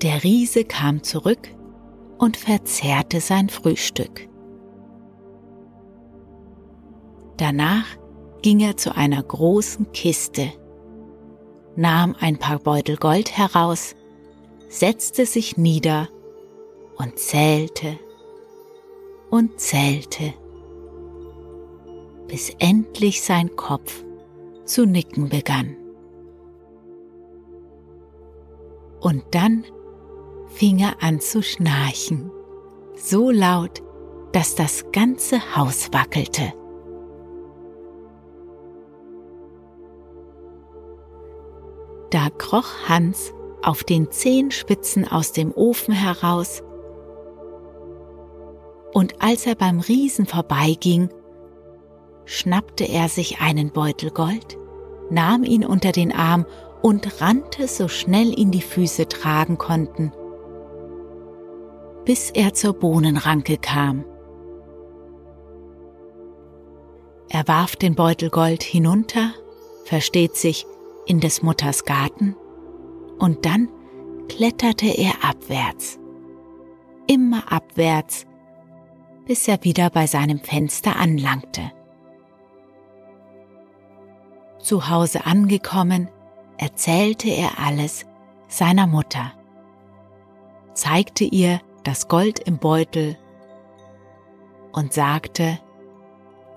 Der 0.02 0.24
Riese 0.24 0.64
kam 0.64 1.04
zurück 1.04 1.50
und 2.18 2.38
verzehrte 2.38 3.20
sein 3.20 3.50
Frühstück. 3.50 4.30
Danach 7.36 7.86
ging 8.46 8.60
er 8.60 8.78
zu 8.78 8.96
einer 8.96 9.24
großen 9.24 9.92
Kiste, 9.92 10.52
nahm 11.76 12.16
ein 12.20 12.38
paar 12.38 12.60
Beutel 12.60 12.96
Gold 12.96 13.36
heraus, 13.36 13.96
setzte 14.70 15.26
sich 15.26 15.58
nieder 15.58 16.10
und 16.96 17.18
zählte 17.18 17.98
und 19.32 19.60
zählte, 19.60 20.36
bis 22.28 22.52
endlich 22.60 23.24
sein 23.24 23.56
Kopf 23.56 24.04
zu 24.64 24.86
nicken 24.86 25.30
begann. 25.30 25.76
Und 29.02 29.24
dann 29.32 29.64
fing 30.50 30.78
er 30.78 31.02
an 31.02 31.20
zu 31.20 31.42
schnarchen, 31.42 32.30
so 32.96 33.32
laut, 33.32 33.82
dass 34.34 34.54
das 34.54 34.86
ganze 34.92 35.56
Haus 35.56 35.92
wackelte. 35.92 36.54
Da 42.10 42.30
kroch 42.30 42.88
Hans 42.88 43.34
auf 43.62 43.84
den 43.84 44.12
Zehenspitzen 44.12 45.08
aus 45.08 45.32
dem 45.32 45.52
Ofen 45.52 45.94
heraus, 45.94 46.62
und 48.94 49.22
als 49.22 49.46
er 49.46 49.56
beim 49.56 49.82
Riesen 49.82 50.26
vorbeiging, 50.26 51.10
schnappte 52.24 52.86
er 52.86 53.10
sich 53.10 53.42
einen 53.42 53.72
Beutel 53.72 54.10
Gold, 54.10 54.58
nahm 55.10 55.44
ihn 55.44 55.66
unter 55.66 55.92
den 55.92 56.14
Arm 56.14 56.46
und 56.82 57.20
rannte 57.20 57.68
so 57.68 57.88
schnell 57.88 58.38
ihn 58.40 58.52
die 58.52 58.62
Füße 58.62 59.08
tragen 59.10 59.58
konnten, 59.58 60.14
bis 62.06 62.30
er 62.32 62.54
zur 62.54 62.74
Bohnenranke 62.74 63.58
kam. 63.58 64.06
Er 67.28 67.48
warf 67.48 67.76
den 67.76 67.96
Beutel 67.96 68.30
Gold 68.30 68.64
hinunter, 68.64 69.34
versteht 69.84 70.36
sich, 70.36 70.66
in 71.06 71.20
des 71.20 71.42
Mutters 71.42 71.86
Garten, 71.86 72.36
und 73.20 73.46
dann 73.46 73.70
kletterte 74.28 74.88
er 74.88 75.14
abwärts, 75.24 76.00
immer 77.08 77.52
abwärts, 77.52 78.26
bis 79.26 79.48
er 79.48 79.64
wieder 79.64 79.90
bei 79.90 80.08
seinem 80.08 80.40
Fenster 80.40 80.96
anlangte. 80.98 81.72
Zu 84.60 84.90
Hause 84.90 85.26
angekommen, 85.26 86.10
erzählte 86.58 87.30
er 87.30 87.60
alles 87.60 88.06
seiner 88.48 88.88
Mutter, 88.88 89.34
zeigte 90.74 91.24
ihr 91.24 91.62
das 91.84 92.08
Gold 92.08 92.40
im 92.40 92.58
Beutel 92.58 93.18
und 94.72 94.94
sagte, 94.94 95.60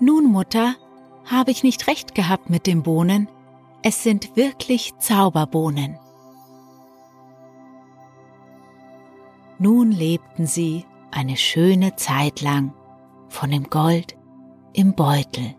Nun 0.00 0.26
Mutter, 0.26 0.74
habe 1.24 1.50
ich 1.50 1.62
nicht 1.62 1.86
recht 1.86 2.14
gehabt 2.14 2.48
mit 2.48 2.66
den 2.66 2.82
Bohnen, 2.82 3.28
es 3.82 4.02
sind 4.02 4.36
wirklich 4.36 4.96
Zauberbohnen. 4.98 5.98
Nun 9.58 9.90
lebten 9.90 10.46
sie 10.46 10.84
eine 11.10 11.36
schöne 11.36 11.96
Zeit 11.96 12.40
lang 12.40 12.72
von 13.28 13.50
dem 13.50 13.64
Gold 13.64 14.16
im 14.72 14.94
Beutel. 14.94 15.54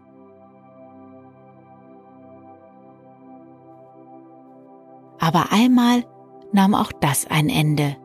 Aber 5.20 5.52
einmal 5.52 6.06
nahm 6.54 6.74
auch 6.74 6.92
das 6.92 7.28
ein 7.28 7.50
Ende 7.50 7.98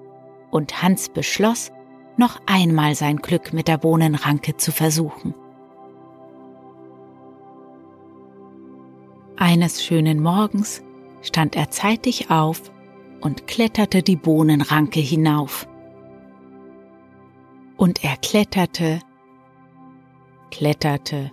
und 0.50 0.82
Hans 0.82 1.08
beschloss, 1.08 1.70
noch 2.16 2.40
einmal 2.46 2.94
sein 2.94 3.16
Glück 3.16 3.52
mit 3.52 3.68
der 3.68 3.78
Bohnenranke 3.78 4.56
zu 4.56 4.72
versuchen. 4.72 5.34
Eines 9.44 9.84
schönen 9.84 10.22
Morgens 10.22 10.82
stand 11.20 11.54
er 11.54 11.68
zeitig 11.68 12.30
auf 12.30 12.72
und 13.20 13.46
kletterte 13.46 14.02
die 14.02 14.16
Bohnenranke 14.16 15.00
hinauf. 15.00 15.68
Und 17.76 18.02
er 18.02 18.16
kletterte, 18.16 19.00
kletterte 20.50 21.30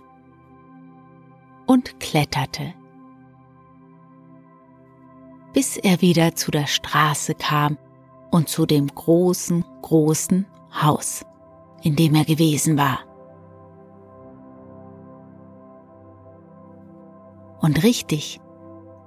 und 1.64 2.00
kletterte, 2.00 2.74
bis 5.54 5.78
er 5.78 6.02
wieder 6.02 6.34
zu 6.34 6.50
der 6.50 6.66
Straße 6.66 7.34
kam 7.34 7.78
und 8.30 8.50
zu 8.50 8.66
dem 8.66 8.88
großen, 8.88 9.64
großen 9.80 10.44
Haus, 10.82 11.24
in 11.82 11.96
dem 11.96 12.14
er 12.14 12.26
gewesen 12.26 12.76
war. 12.76 12.98
Und 17.62 17.84
richtig, 17.84 18.40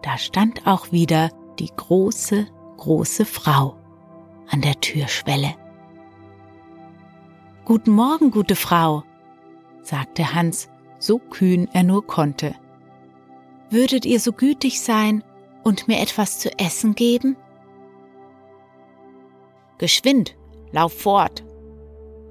da 0.02 0.18
stand 0.18 0.66
auch 0.66 0.94
wieder 0.94 1.30
die 1.60 1.70
große, 1.76 2.48
große 2.78 3.26
Frau 3.26 3.76
an 4.50 4.62
der 4.62 4.80
Türschwelle. 4.80 5.54
Guten 7.66 7.92
Morgen, 7.92 8.32
gute 8.32 8.56
Frau, 8.56 9.04
sagte 9.82 10.34
Hans, 10.34 10.70
so 11.00 11.20
kühn 11.20 11.68
er 11.74 11.84
nur 11.84 12.08
konnte. 12.08 12.56
Würdet 13.70 14.06
ihr 14.06 14.22
so 14.22 14.32
gütig 14.32 14.82
sein 14.82 15.22
und 15.64 15.90
mir 15.90 16.00
etwas 16.00 16.40
zu 16.40 16.58
essen 16.58 16.96
geben? 16.96 17.36
Geschwind, 19.80 20.38
lauf 20.72 20.94
fort, 20.94 21.44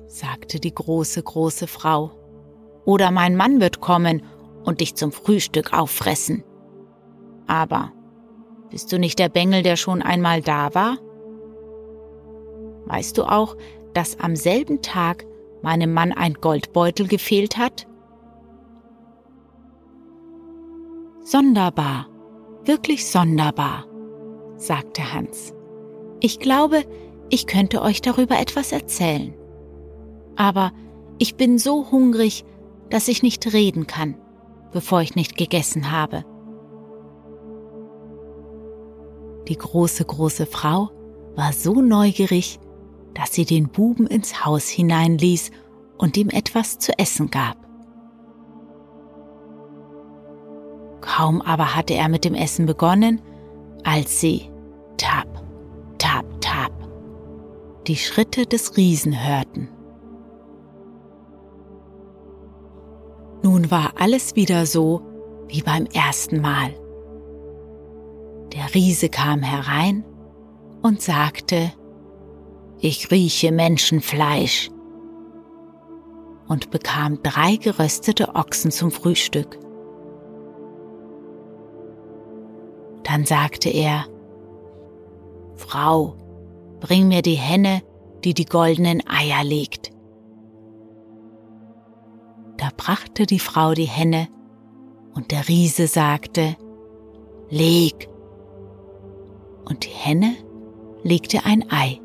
sagte 0.06 0.58
die 0.58 0.74
große, 0.74 1.22
große 1.22 1.66
Frau. 1.66 2.12
Oder 2.86 3.10
mein 3.10 3.36
Mann 3.36 3.60
wird 3.60 3.80
kommen 3.80 4.22
und 4.64 4.80
dich 4.80 4.94
zum 4.94 5.12
Frühstück 5.12 5.72
auffressen. 5.72 6.42
Aber 7.46 7.92
bist 8.70 8.92
du 8.92 8.98
nicht 8.98 9.18
der 9.18 9.28
Bengel, 9.28 9.62
der 9.62 9.76
schon 9.76 10.02
einmal 10.02 10.40
da 10.40 10.74
war? 10.74 10.98
Weißt 12.86 13.16
du 13.16 13.24
auch, 13.24 13.56
dass 13.92 14.18
am 14.18 14.36
selben 14.36 14.82
Tag 14.82 15.24
meinem 15.62 15.92
Mann 15.92 16.12
ein 16.12 16.34
Goldbeutel 16.34 17.06
gefehlt 17.06 17.56
hat? 17.56 17.86
Sonderbar, 21.20 22.08
wirklich 22.64 23.06
sonderbar, 23.06 23.86
sagte 24.56 25.14
Hans. 25.14 25.54
Ich 26.20 26.38
glaube, 26.38 26.84
ich 27.30 27.46
könnte 27.46 27.80
euch 27.80 28.02
darüber 28.02 28.38
etwas 28.38 28.72
erzählen. 28.72 29.34
Aber 30.36 30.72
ich 31.18 31.36
bin 31.36 31.58
so 31.58 31.90
hungrig, 31.90 32.44
dass 32.90 33.08
ich 33.08 33.22
nicht 33.22 33.52
reden 33.52 33.86
kann, 33.86 34.16
bevor 34.74 35.00
ich 35.00 35.14
nicht 35.14 35.38
gegessen 35.38 35.90
habe. 35.90 36.24
Die 39.48 39.56
große, 39.56 40.04
große 40.04 40.46
Frau 40.46 40.90
war 41.36 41.52
so 41.52 41.80
neugierig, 41.80 42.58
dass 43.14 43.32
sie 43.32 43.44
den 43.44 43.68
Buben 43.68 44.06
ins 44.06 44.44
Haus 44.44 44.68
hineinließ 44.68 45.52
und 45.96 46.16
ihm 46.16 46.28
etwas 46.28 46.78
zu 46.78 46.98
essen 46.98 47.30
gab. 47.30 47.56
Kaum 51.00 51.40
aber 51.40 51.76
hatte 51.76 51.94
er 51.94 52.08
mit 52.08 52.24
dem 52.24 52.34
Essen 52.34 52.66
begonnen, 52.66 53.22
als 53.84 54.20
sie 54.20 54.50
tap, 54.96 55.28
tap, 55.98 56.24
tap 56.40 56.72
die 57.86 57.96
Schritte 57.96 58.46
des 58.46 58.76
Riesen 58.76 59.24
hörten. 59.24 59.68
Nun 63.44 63.70
war 63.70 63.92
alles 63.98 64.36
wieder 64.36 64.64
so 64.64 65.02
wie 65.48 65.60
beim 65.60 65.84
ersten 65.84 66.40
Mal. 66.40 66.70
Der 68.54 68.74
Riese 68.74 69.10
kam 69.10 69.42
herein 69.42 70.02
und 70.80 71.02
sagte, 71.02 71.70
ich 72.80 73.10
rieche 73.10 73.52
Menschenfleisch 73.52 74.70
und 76.48 76.70
bekam 76.70 77.22
drei 77.22 77.56
geröstete 77.56 78.34
Ochsen 78.34 78.70
zum 78.70 78.90
Frühstück. 78.90 79.58
Dann 83.02 83.26
sagte 83.26 83.68
er, 83.68 84.06
Frau, 85.56 86.16
bring 86.80 87.08
mir 87.08 87.20
die 87.20 87.34
Henne, 87.34 87.82
die 88.24 88.32
die 88.32 88.46
goldenen 88.46 89.06
Eier 89.06 89.44
legt. 89.44 89.93
Da 92.56 92.68
brachte 92.76 93.26
die 93.26 93.38
Frau 93.38 93.74
die 93.74 93.84
Henne, 93.84 94.28
und 95.14 95.30
der 95.30 95.48
Riese 95.48 95.86
sagte, 95.86 96.56
Leg. 97.48 98.08
Und 99.64 99.84
die 99.84 99.90
Henne 99.90 100.34
legte 101.02 101.44
ein 101.44 101.70
Ei. 101.70 102.00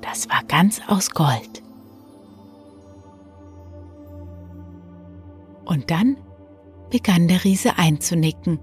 Das 0.00 0.28
war 0.28 0.44
ganz 0.44 0.80
aus 0.86 1.10
Gold. 1.10 1.62
Und 5.64 5.90
dann 5.90 6.16
begann 6.90 7.26
der 7.26 7.42
Riese 7.42 7.78
einzunicken 7.78 8.60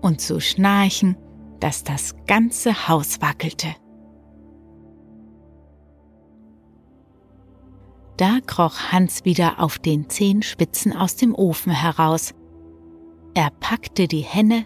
und 0.00 0.20
zu 0.20 0.40
schnarchen, 0.40 1.16
dass 1.60 1.82
das 1.82 2.14
ganze 2.26 2.88
Haus 2.88 3.20
wackelte. 3.20 3.74
Da 8.16 8.38
kroch 8.46 8.92
Hans 8.92 9.24
wieder 9.24 9.60
auf 9.60 9.78
den 9.78 10.08
Zehenspitzen 10.08 10.96
aus 10.96 11.16
dem 11.16 11.34
Ofen 11.34 11.72
heraus. 11.72 12.34
Er 13.34 13.50
packte 13.50 14.08
die 14.08 14.22
Henne 14.22 14.64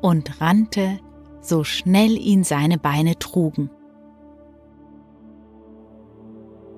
und 0.00 0.40
rannte, 0.40 1.00
so 1.40 1.64
schnell 1.64 2.16
ihn 2.16 2.44
seine 2.44 2.78
Beine 2.78 3.18
trugen. 3.18 3.70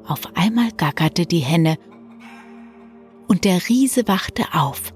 Auf 0.07 0.35
einmal 0.35 0.71
gackerte 0.73 1.27
die 1.27 1.41
Henne 1.41 1.77
und 3.29 3.45
der 3.45 3.69
Riese 3.69 4.09
wachte 4.09 4.45
auf. 4.55 4.95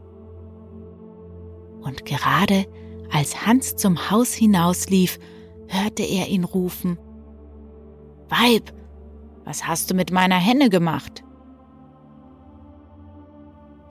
Und 1.80 2.04
gerade 2.04 2.66
als 3.10 3.46
Hans 3.46 3.76
zum 3.76 4.10
Haus 4.10 4.32
hinauslief, 4.32 5.18
hörte 5.66 6.02
er 6.02 6.28
ihn 6.28 6.44
rufen. 6.44 6.98
Weib, 8.28 8.72
was 9.48 9.66
hast 9.66 9.90
du 9.90 9.94
mit 9.94 10.12
meiner 10.12 10.36
Henne 10.36 10.68
gemacht? 10.68 11.24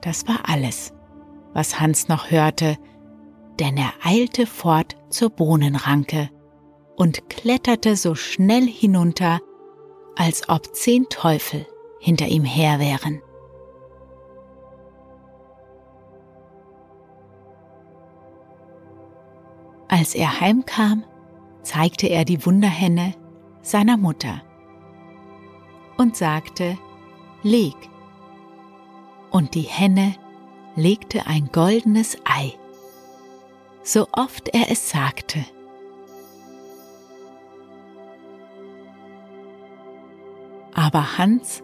Das 0.02 0.28
war 0.28 0.48
alles, 0.48 0.94
was 1.52 1.80
Hans 1.80 2.06
noch 2.06 2.30
hörte, 2.30 2.76
denn 3.58 3.76
er 3.76 3.90
eilte 4.04 4.46
fort 4.46 4.96
zur 5.08 5.30
Bohnenranke 5.30 6.30
und 6.94 7.28
kletterte 7.28 7.96
so 7.96 8.14
schnell 8.14 8.68
hinunter, 8.68 9.40
als 10.14 10.48
ob 10.48 10.76
zehn 10.76 11.06
Teufel 11.10 11.66
hinter 11.98 12.28
ihm 12.28 12.44
her 12.44 12.78
wären. 12.78 13.20
Als 19.88 20.14
er 20.14 20.40
heimkam, 20.40 21.02
zeigte 21.62 22.06
er 22.06 22.24
die 22.24 22.46
Wunderhenne 22.46 23.14
seiner 23.62 23.96
Mutter 23.96 24.42
und 25.98 26.16
sagte, 26.16 26.78
leg. 27.42 27.76
Und 29.30 29.54
die 29.54 29.62
Henne 29.62 30.14
legte 30.74 31.26
ein 31.26 31.50
goldenes 31.52 32.16
Ei, 32.24 32.54
so 33.82 34.06
oft 34.12 34.48
er 34.48 34.70
es 34.70 34.88
sagte. 34.88 35.44
Aber 40.72 41.18
Hans 41.18 41.62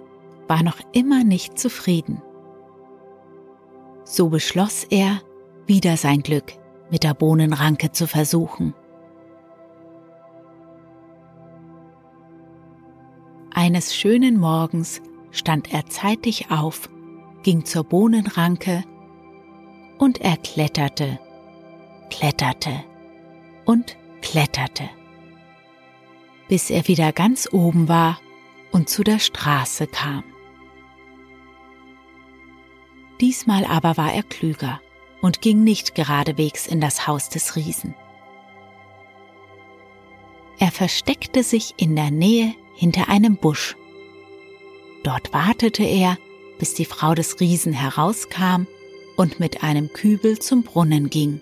war 0.49 0.63
noch 0.63 0.79
immer 0.93 1.25
nicht 1.25 1.59
zufrieden. 1.59 2.21
So 4.05 4.29
beschloss 4.29 4.85
er, 4.85 5.23
wieder 5.67 5.97
sein 5.97 6.23
Glück 6.23 6.53
mit 6.91 7.05
der 7.05 7.15
Bohnenranke 7.15 7.93
zu 7.93 8.07
versuchen. 8.07 8.75
Eines 13.65 13.97
schönen 13.97 14.39
Morgens 14.39 15.01
stand 15.31 15.73
er 15.73 15.87
zeitig 15.87 16.51
auf, 16.51 16.91
ging 17.45 17.65
zur 17.65 17.83
Bohnenranke 17.83 18.85
und 19.97 20.21
er 20.21 20.37
kletterte, 20.37 21.19
kletterte 22.11 22.85
und 23.65 23.97
kletterte, 24.21 24.91
bis 26.47 26.69
er 26.69 26.87
wieder 26.89 27.13
ganz 27.13 27.49
oben 27.53 27.89
war 27.89 28.21
und 28.71 28.91
zu 28.91 29.03
der 29.03 29.19
Straße 29.19 29.87
kam. 29.87 30.25
Diesmal 33.23 33.65
aber 33.65 33.97
war 33.97 34.13
er 34.13 34.25
klüger 34.25 34.83
und 35.23 35.41
ging 35.41 35.65
nicht 35.65 35.95
geradewegs 35.95 36.67
in 36.67 36.83
das 36.83 37.07
Haus 37.07 37.31
des 37.31 37.57
Riesen. 37.57 37.95
Er 40.59 40.71
versteckte 40.71 41.43
sich 41.43 41.73
in 41.79 41.97
der 41.97 42.11
Nähe 42.11 42.55
hinter 42.75 43.09
einem 43.09 43.37
Busch. 43.37 43.77
Dort 45.03 45.33
wartete 45.33 45.85
er, 45.85 46.19
bis 46.59 46.75
die 46.75 46.85
Frau 46.85 47.15
des 47.15 47.41
Riesen 47.41 47.73
herauskam 47.73 48.67
und 49.17 49.41
mit 49.41 49.63
einem 49.63 49.93
Kübel 49.93 50.39
zum 50.39 50.63
Brunnen 50.63 51.11
ging. 51.11 51.41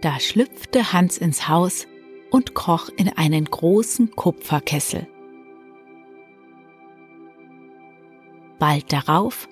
Da 0.00 0.20
schlüpfte 0.20 0.92
Hans 0.92 1.18
ins 1.18 1.48
Haus 1.48 1.86
und 2.30 2.54
kroch 2.54 2.88
in 2.96 3.08
einen 3.08 3.46
großen 3.46 4.12
Kupferkessel. 4.12 5.08
Bald 8.58 8.92
darauf 8.92 9.48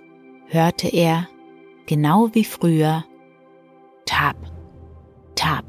hörte 0.48 0.88
er, 0.88 1.28
genau 1.86 2.30
wie 2.34 2.44
früher, 2.44 3.04
Tap, 4.04 4.36
Tap, 5.34 5.64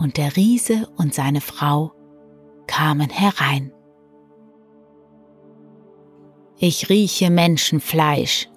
und 0.00 0.16
der 0.16 0.34
Riese 0.34 0.88
und 0.96 1.14
seine 1.14 1.42
Frau 1.42 1.92
kamen 2.66 3.10
herein. 3.10 3.72
Ich 6.58 6.88
rieche 6.88 7.30
Menschenfleisch, 7.30 8.48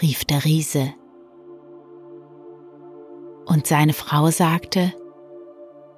rief 0.00 0.24
der 0.24 0.44
Riese. 0.44 0.94
Und 3.46 3.66
seine 3.66 3.92
Frau 3.92 4.30
sagte, 4.30 4.92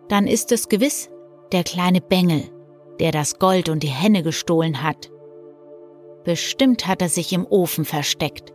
dann 0.09 0.27
ist 0.27 0.53
es 0.53 0.69
gewiss 0.69 1.11
der 1.53 1.62
kleine 1.62 2.01
Bengel, 2.01 2.45
der 2.99 3.12
das 3.12 3.38
Gold 3.38 3.69
und 3.69 3.83
die 3.83 3.88
Henne 3.88 4.23
gestohlen 4.23 4.83
hat. 4.83 5.11
Bestimmt 6.25 6.87
hat 6.87 7.03
er 7.03 7.09
sich 7.09 7.33
im 7.33 7.47
Ofen 7.47 7.85
versteckt. 7.85 8.53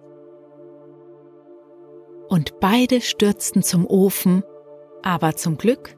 Und 2.27 2.59
beide 2.59 3.01
stürzten 3.01 3.61
zum 3.61 3.85
Ofen 3.85 4.43
aber 5.03 5.35
zum 5.35 5.57
Glück 5.57 5.95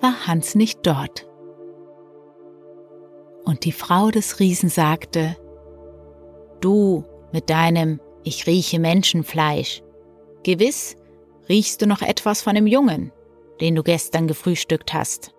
war 0.00 0.26
Hans 0.26 0.54
nicht 0.54 0.80
dort. 0.86 1.28
Und 3.44 3.64
die 3.64 3.72
Frau 3.72 4.10
des 4.10 4.40
Riesen 4.40 4.68
sagte, 4.68 5.36
Du 6.60 7.04
mit 7.32 7.50
deinem 7.50 8.00
Ich 8.22 8.46
rieche 8.46 8.78
Menschenfleisch, 8.78 9.82
gewiss 10.44 10.96
riechst 11.48 11.82
du 11.82 11.86
noch 11.86 12.02
etwas 12.02 12.42
von 12.42 12.54
dem 12.54 12.66
Jungen, 12.66 13.10
den 13.60 13.74
du 13.74 13.82
gestern 13.82 14.28
gefrühstückt 14.28 14.94
hast. 14.94 15.34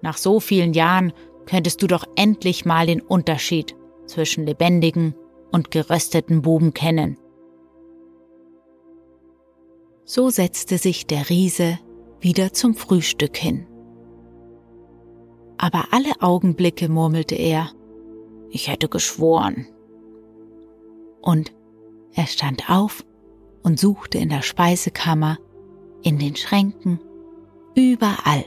Nach 0.00 0.16
so 0.16 0.40
vielen 0.40 0.72
Jahren 0.72 1.12
könntest 1.46 1.82
du 1.82 1.86
doch 1.86 2.04
endlich 2.16 2.64
mal 2.64 2.86
den 2.86 3.02
Unterschied 3.02 3.76
zwischen 4.06 4.46
lebendigen 4.46 5.14
und 5.52 5.70
gerösteten 5.70 6.42
Buben 6.42 6.72
kennen. 6.72 7.18
So 10.04 10.30
setzte 10.30 10.78
sich 10.78 11.06
der 11.06 11.28
Riese 11.28 11.78
wieder 12.20 12.52
zum 12.52 12.74
Frühstück 12.74 13.36
hin. 13.36 13.66
Aber 15.58 15.88
alle 15.90 16.20
Augenblicke 16.20 16.88
murmelte 16.88 17.34
er, 17.34 17.70
ich 18.50 18.68
hätte 18.68 18.88
geschworen. 18.88 19.66
Und 21.20 21.52
er 22.12 22.26
stand 22.26 22.70
auf 22.70 23.04
und 23.62 23.78
suchte 23.78 24.18
in 24.18 24.30
der 24.30 24.42
Speisekammer, 24.42 25.38
in 26.02 26.18
den 26.18 26.36
Schränken, 26.36 27.00
überall. 27.74 28.44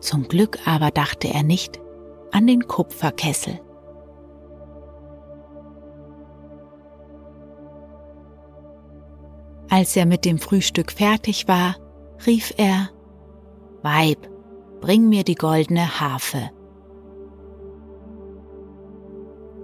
Zum 0.00 0.28
Glück 0.28 0.66
aber 0.66 0.90
dachte 0.90 1.28
er 1.28 1.42
nicht 1.42 1.80
an 2.30 2.46
den 2.46 2.68
Kupferkessel. 2.68 3.60
Als 9.70 9.96
er 9.96 10.06
mit 10.06 10.24
dem 10.24 10.38
Frühstück 10.38 10.92
fertig 10.92 11.46
war, 11.46 11.76
rief 12.26 12.54
er, 12.56 12.90
Weib, 13.82 14.28
bring 14.80 15.08
mir 15.08 15.24
die 15.24 15.34
goldene 15.34 16.00
Harfe. 16.00 16.50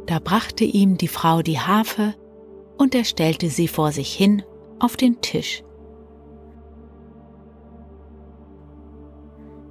Da 0.06 0.18
brachte 0.18 0.64
ihm 0.64 0.98
die 0.98 1.08
Frau 1.08 1.40
die 1.40 1.58
Harfe 1.58 2.14
und 2.76 2.94
er 2.94 3.04
stellte 3.04 3.48
sie 3.48 3.68
vor 3.68 3.92
sich 3.92 4.12
hin 4.12 4.42
auf 4.78 4.96
den 4.96 5.20
Tisch. 5.20 5.62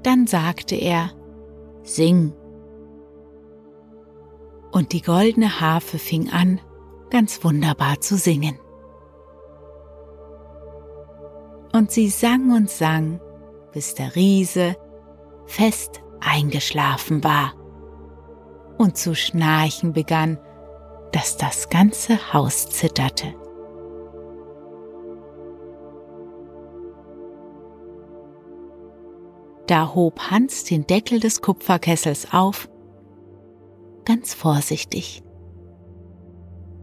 Dann 0.01 0.27
sagte 0.27 0.75
er, 0.75 1.11
Sing. 1.83 2.33
Und 4.71 4.93
die 4.93 5.01
goldene 5.01 5.59
Harfe 5.59 5.99
fing 5.99 6.31
an, 6.31 6.59
ganz 7.09 7.43
wunderbar 7.43 7.99
zu 8.01 8.17
singen. 8.17 8.57
Und 11.73 11.91
sie 11.91 12.09
sang 12.09 12.51
und 12.51 12.69
sang, 12.69 13.19
bis 13.71 13.95
der 13.95 14.15
Riese 14.15 14.75
fest 15.45 16.01
eingeschlafen 16.21 17.23
war 17.23 17.53
und 18.77 18.97
zu 18.97 19.15
schnarchen 19.15 19.93
begann, 19.93 20.37
dass 21.11 21.37
das 21.37 21.69
ganze 21.69 22.33
Haus 22.33 22.69
zitterte. 22.69 23.35
Da 29.67 29.93
hob 29.95 30.19
Hans 30.29 30.65
den 30.65 30.85
Deckel 30.85 31.19
des 31.19 31.41
Kupferkessels 31.41 32.33
auf, 32.33 32.69
ganz 34.05 34.33
vorsichtig, 34.33 35.23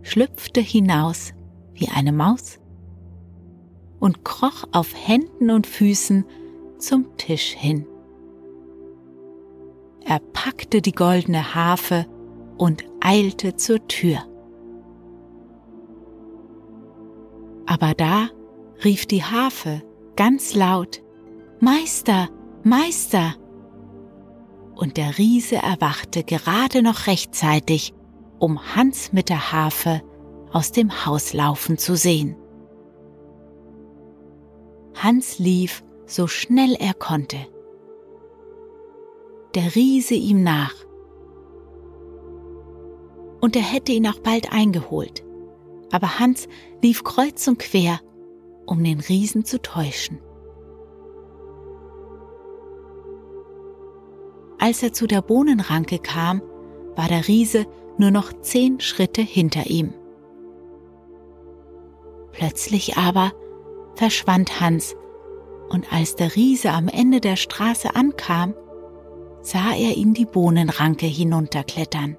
schlüpfte 0.02 0.60
hinaus 0.60 1.32
wie 1.74 1.88
eine 1.88 2.12
Maus 2.12 2.59
und 4.00 4.24
kroch 4.24 4.64
auf 4.72 4.94
Händen 4.94 5.50
und 5.50 5.66
Füßen 5.66 6.24
zum 6.78 7.16
Tisch 7.16 7.52
hin. 7.52 7.86
Er 10.04 10.18
packte 10.18 10.80
die 10.80 10.92
goldene 10.92 11.54
Harfe 11.54 12.06
und 12.56 12.84
eilte 13.00 13.56
zur 13.56 13.86
Tür. 13.86 14.24
Aber 17.66 17.94
da 17.94 18.28
rief 18.82 19.06
die 19.06 19.22
Harfe 19.22 19.82
ganz 20.16 20.54
laut 20.54 21.02
Meister, 21.60 22.28
Meister. 22.64 23.34
Und 24.74 24.96
der 24.96 25.18
Riese 25.18 25.56
erwachte 25.56 26.24
gerade 26.24 26.82
noch 26.82 27.06
rechtzeitig, 27.06 27.92
um 28.38 28.74
Hans 28.74 29.12
mit 29.12 29.28
der 29.28 29.52
Harfe 29.52 30.02
aus 30.52 30.72
dem 30.72 31.04
Haus 31.04 31.34
laufen 31.34 31.76
zu 31.76 31.96
sehen. 31.96 32.34
Hans 35.02 35.38
lief 35.38 35.82
so 36.04 36.26
schnell 36.26 36.74
er 36.78 36.92
konnte. 36.92 37.38
Der 39.54 39.74
Riese 39.74 40.12
ihm 40.14 40.42
nach. 40.42 40.74
Und 43.40 43.56
er 43.56 43.62
hätte 43.62 43.92
ihn 43.92 44.06
auch 44.06 44.18
bald 44.20 44.52
eingeholt. 44.52 45.24
Aber 45.90 46.18
Hans 46.18 46.48
lief 46.82 47.02
kreuz 47.02 47.48
und 47.48 47.58
quer, 47.58 48.00
um 48.66 48.84
den 48.84 49.00
Riesen 49.00 49.46
zu 49.46 49.62
täuschen. 49.62 50.20
Als 54.58 54.82
er 54.82 54.92
zu 54.92 55.06
der 55.06 55.22
Bohnenranke 55.22 55.98
kam, 55.98 56.42
war 56.94 57.08
der 57.08 57.26
Riese 57.26 57.64
nur 57.96 58.10
noch 58.10 58.34
zehn 58.42 58.80
Schritte 58.80 59.22
hinter 59.22 59.66
ihm. 59.70 59.94
Plötzlich 62.32 62.98
aber 62.98 63.32
verschwand 63.94 64.60
Hans 64.60 64.96
und 65.70 65.92
als 65.92 66.16
der 66.16 66.34
Riese 66.34 66.72
am 66.72 66.88
Ende 66.88 67.20
der 67.20 67.36
Straße 67.36 67.94
ankam, 67.94 68.54
sah 69.42 69.72
er 69.72 69.96
ihn 69.96 70.14
die 70.14 70.26
Bohnenranke 70.26 71.06
hinunterklettern. 71.06 72.16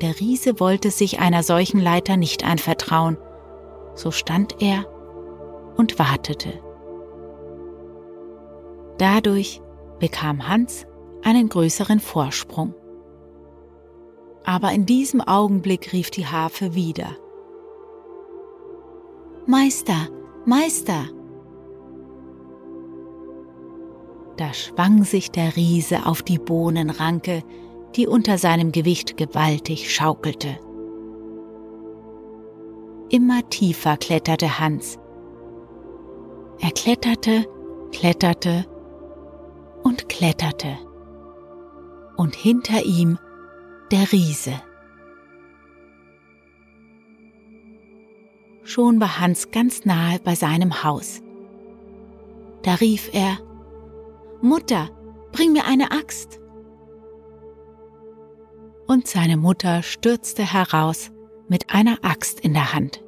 Der 0.00 0.20
Riese 0.20 0.60
wollte 0.60 0.90
sich 0.90 1.18
einer 1.18 1.42
solchen 1.42 1.80
Leiter 1.80 2.16
nicht 2.16 2.44
anvertrauen, 2.44 3.16
so 3.94 4.10
stand 4.10 4.62
er 4.62 4.86
und 5.76 5.98
wartete. 5.98 6.60
Dadurch 8.98 9.60
bekam 9.98 10.46
Hans 10.46 10.86
einen 11.22 11.48
größeren 11.48 12.00
Vorsprung. 12.00 12.74
Aber 14.44 14.72
in 14.72 14.86
diesem 14.86 15.20
Augenblick 15.20 15.92
rief 15.92 16.10
die 16.10 16.26
Harfe 16.26 16.74
wieder. 16.74 17.16
Meister, 19.50 20.08
Meister! 20.44 21.06
Da 24.36 24.52
schwang 24.52 25.04
sich 25.04 25.30
der 25.30 25.56
Riese 25.56 26.04
auf 26.04 26.22
die 26.22 26.38
Bohnenranke, 26.38 27.42
die 27.96 28.06
unter 28.06 28.36
seinem 28.36 28.72
Gewicht 28.72 29.16
gewaltig 29.16 29.90
schaukelte. 29.90 30.58
Immer 33.08 33.48
tiefer 33.48 33.96
kletterte 33.96 34.60
Hans. 34.60 34.98
Er 36.60 36.70
kletterte, 36.72 37.46
kletterte 37.90 38.66
und 39.82 40.10
kletterte. 40.10 40.76
Und 42.18 42.36
hinter 42.36 42.84
ihm 42.84 43.18
der 43.90 44.12
Riese. 44.12 44.60
Schon 48.68 49.00
war 49.00 49.18
Hans 49.18 49.50
ganz 49.50 49.86
nahe 49.86 50.18
bei 50.22 50.34
seinem 50.34 50.84
Haus. 50.84 51.22
Da 52.62 52.74
rief 52.74 53.08
er, 53.14 53.38
Mutter, 54.42 54.90
bring 55.32 55.54
mir 55.54 55.64
eine 55.64 55.90
Axt. 55.90 56.38
Und 58.86 59.06
seine 59.06 59.38
Mutter 59.38 59.82
stürzte 59.82 60.42
heraus 60.42 61.10
mit 61.48 61.70
einer 61.70 61.96
Axt 62.02 62.40
in 62.40 62.52
der 62.52 62.74
Hand. 62.74 63.02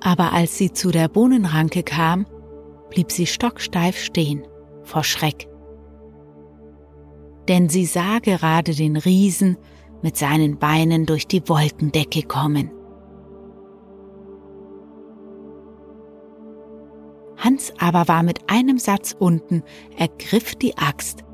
Aber 0.00 0.32
als 0.32 0.56
sie 0.56 0.72
zu 0.72 0.90
der 0.90 1.08
Bohnenranke 1.08 1.82
kam, 1.82 2.24
blieb 2.88 3.12
sie 3.12 3.26
stocksteif 3.26 3.98
stehen 3.98 4.42
vor 4.84 5.04
Schreck. 5.04 5.50
Denn 7.46 7.68
sie 7.68 7.84
sah 7.84 8.20
gerade 8.20 8.74
den 8.74 8.96
Riesen 8.96 9.58
mit 10.00 10.16
seinen 10.16 10.58
Beinen 10.58 11.04
durch 11.04 11.26
die 11.26 11.46
Wolkendecke 11.46 12.22
kommen. 12.22 12.70
Hans 17.40 17.72
aber 17.78 18.06
war 18.06 18.22
mit 18.22 18.50
einem 18.50 18.78
Satz 18.78 19.16
unten, 19.18 19.62
ergriff 19.96 20.54
die 20.54 20.76
Axt 20.76 21.24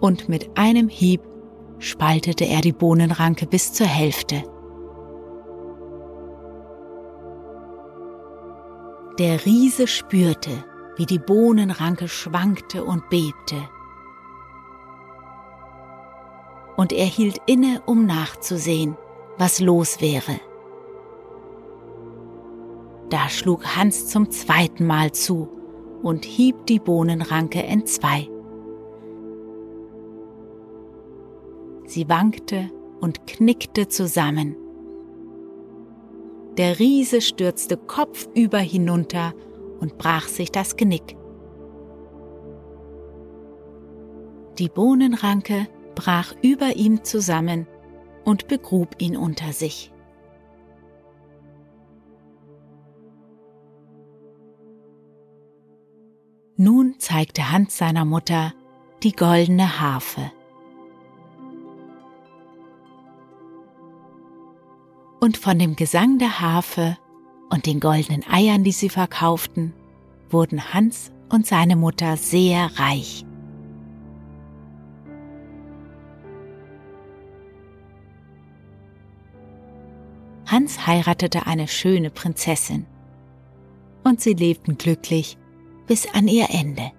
und 0.00 0.28
mit 0.28 0.58
einem 0.58 0.88
Hieb 0.88 1.22
spaltete 1.78 2.44
er 2.44 2.60
die 2.60 2.72
Bohnenranke 2.72 3.46
bis 3.46 3.72
zur 3.72 3.86
Hälfte. 3.86 4.44
Der 9.18 9.44
Riese 9.46 9.86
spürte, 9.86 10.64
wie 10.96 11.06
die 11.06 11.18
Bohnenranke 11.18 12.08
schwankte 12.08 12.84
und 12.84 13.08
bebte. 13.10 13.68
Und 16.76 16.92
er 16.92 17.06
hielt 17.06 17.38
inne, 17.46 17.82
um 17.86 18.06
nachzusehen, 18.06 18.96
was 19.38 19.60
los 19.60 20.00
wäre. 20.00 20.40
Da 23.12 23.28
schlug 23.28 23.76
Hans 23.76 24.06
zum 24.06 24.30
zweiten 24.30 24.86
Mal 24.86 25.12
zu 25.12 25.46
und 26.02 26.24
hieb 26.24 26.64
die 26.64 26.78
Bohnenranke 26.78 27.62
entzwei. 27.62 28.26
Sie 31.84 32.08
wankte 32.08 32.70
und 33.02 33.26
knickte 33.26 33.88
zusammen. 33.88 34.56
Der 36.56 36.78
Riese 36.78 37.20
stürzte 37.20 37.76
kopfüber 37.76 38.60
hinunter 38.60 39.34
und 39.78 39.98
brach 39.98 40.26
sich 40.26 40.50
das 40.50 40.76
Genick. 40.76 41.14
Die 44.58 44.70
Bohnenranke 44.70 45.68
brach 45.94 46.34
über 46.40 46.76
ihm 46.76 47.04
zusammen 47.04 47.66
und 48.24 48.48
begrub 48.48 48.94
ihn 49.00 49.18
unter 49.18 49.52
sich. 49.52 49.91
Nun 56.64 56.94
zeigte 57.00 57.50
Hans 57.50 57.76
seiner 57.76 58.04
Mutter 58.04 58.52
die 59.02 59.10
goldene 59.10 59.80
Harfe. 59.80 60.30
Und 65.18 65.36
von 65.38 65.58
dem 65.58 65.74
Gesang 65.74 66.20
der 66.20 66.38
Harfe 66.38 66.96
und 67.50 67.66
den 67.66 67.80
goldenen 67.80 68.22
Eiern, 68.30 68.62
die 68.62 68.70
sie 68.70 68.90
verkauften, 68.90 69.74
wurden 70.30 70.72
Hans 70.72 71.10
und 71.30 71.48
seine 71.48 71.74
Mutter 71.74 72.16
sehr 72.16 72.70
reich. 72.78 73.26
Hans 80.46 80.86
heiratete 80.86 81.44
eine 81.48 81.66
schöne 81.66 82.10
Prinzessin 82.10 82.86
und 84.04 84.20
sie 84.20 84.34
lebten 84.34 84.78
glücklich 84.78 85.38
bis 85.86 86.06
an 86.12 86.28
ihr 86.28 86.48
Ende. 86.50 86.92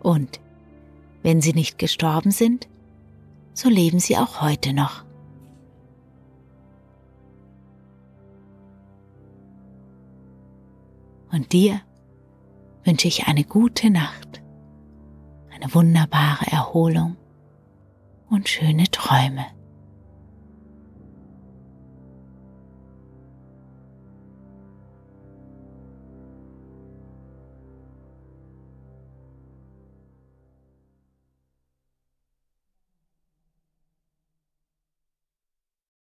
Und 0.00 0.40
wenn 1.22 1.40
sie 1.40 1.52
nicht 1.52 1.78
gestorben 1.78 2.30
sind, 2.30 2.68
so 3.52 3.68
leben 3.68 3.98
sie 3.98 4.16
auch 4.16 4.40
heute 4.40 4.72
noch. 4.72 5.04
Und 11.30 11.52
dir 11.52 11.80
wünsche 12.84 13.08
ich 13.08 13.26
eine 13.26 13.44
gute 13.44 13.90
Nacht, 13.90 14.42
eine 15.54 15.74
wunderbare 15.74 16.46
Erholung 16.50 17.16
und 18.30 18.48
schöne 18.48 18.84
Träume. 18.90 19.44